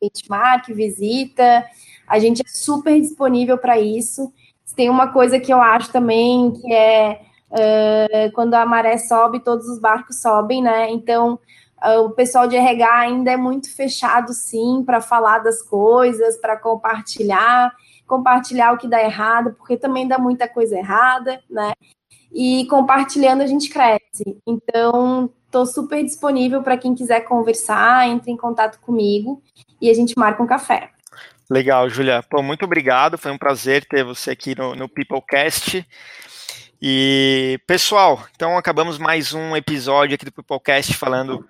benchmark, 0.00 0.68
visita, 0.68 1.64
a 2.06 2.18
gente 2.18 2.42
é 2.42 2.48
super 2.48 3.00
disponível 3.00 3.58
para 3.58 3.78
isso. 3.78 4.32
Tem 4.76 4.88
uma 4.88 5.12
coisa 5.12 5.40
que 5.40 5.52
eu 5.52 5.60
acho 5.60 5.90
também 5.90 6.52
que 6.52 6.72
é 6.72 7.22
Uh, 7.50 8.30
quando 8.34 8.54
a 8.54 8.66
maré 8.66 8.98
sobe, 8.98 9.40
todos 9.40 9.66
os 9.68 9.78
barcos 9.78 10.20
sobem, 10.20 10.62
né? 10.62 10.90
Então, 10.90 11.38
uh, 11.82 12.00
o 12.00 12.10
pessoal 12.10 12.46
de 12.46 12.56
RH 12.56 12.98
ainda 12.98 13.30
é 13.30 13.36
muito 13.36 13.74
fechado, 13.74 14.32
sim, 14.34 14.82
para 14.84 15.00
falar 15.00 15.38
das 15.38 15.62
coisas, 15.62 16.36
para 16.36 16.58
compartilhar, 16.58 17.74
compartilhar 18.06 18.72
o 18.72 18.78
que 18.78 18.86
dá 18.86 19.02
errado, 19.02 19.54
porque 19.54 19.76
também 19.78 20.06
dá 20.06 20.18
muita 20.18 20.46
coisa 20.46 20.76
errada, 20.76 21.42
né? 21.48 21.72
E 22.32 22.66
compartilhando 22.66 23.42
a 23.42 23.46
gente 23.46 23.70
cresce. 23.70 24.38
Então, 24.46 25.30
estou 25.46 25.66
super 25.66 26.02
disponível 26.02 26.62
para 26.62 26.76
quem 26.76 26.94
quiser 26.94 27.20
conversar, 27.20 28.08
entre 28.08 28.30
em 28.30 28.36
contato 28.36 28.78
comigo 28.80 29.42
e 29.80 29.90
a 29.90 29.94
gente 29.94 30.14
marca 30.16 30.42
um 30.42 30.46
café. 30.46 30.90
Legal, 31.50 31.88
Julia. 31.88 32.22
Pô, 32.22 32.42
muito 32.42 32.64
obrigado. 32.64 33.16
Foi 33.16 33.30
um 33.30 33.38
prazer 33.38 33.84
ter 33.86 34.04
você 34.04 34.30
aqui 34.30 34.54
no, 34.56 34.74
no 34.74 34.88
Peoplecast. 34.88 35.86
E, 36.80 37.58
pessoal, 37.66 38.22
então 38.36 38.56
acabamos 38.56 38.98
mais 38.98 39.32
um 39.32 39.56
episódio 39.56 40.14
aqui 40.14 40.24
do 40.24 40.32
Peoplecast 40.32 40.94
falando 40.94 41.48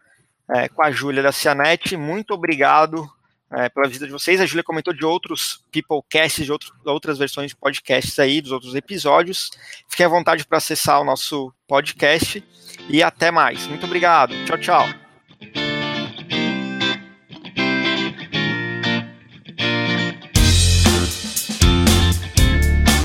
é, 0.48 0.68
com 0.68 0.82
a 0.82 0.90
Júlia 0.90 1.22
da 1.22 1.32
Cianet. 1.32 1.96
Muito 1.96 2.32
obrigado 2.32 3.10
é, 3.50 3.68
pela 3.68 3.86
visita 3.86 4.06
de 4.06 4.12
vocês. 4.12 4.40
A 4.40 4.46
Júlia 4.46 4.62
comentou 4.62 4.92
de 4.92 5.04
outros 5.04 5.64
Peoplecasts, 5.70 6.44
de 6.44 6.52
outro, 6.52 6.72
outras 6.84 7.18
versões 7.18 7.50
de 7.50 7.56
podcasts 7.56 8.18
aí, 8.18 8.40
dos 8.40 8.52
outros 8.52 8.74
episódios. 8.74 9.50
Fiquem 9.88 10.06
à 10.06 10.08
vontade 10.08 10.46
para 10.46 10.58
acessar 10.58 11.00
o 11.00 11.04
nosso 11.04 11.52
podcast 11.66 12.42
e 12.88 13.02
até 13.02 13.30
mais. 13.30 13.66
Muito 13.66 13.86
obrigado. 13.86 14.34
Tchau, 14.44 14.58
tchau. 14.58 15.07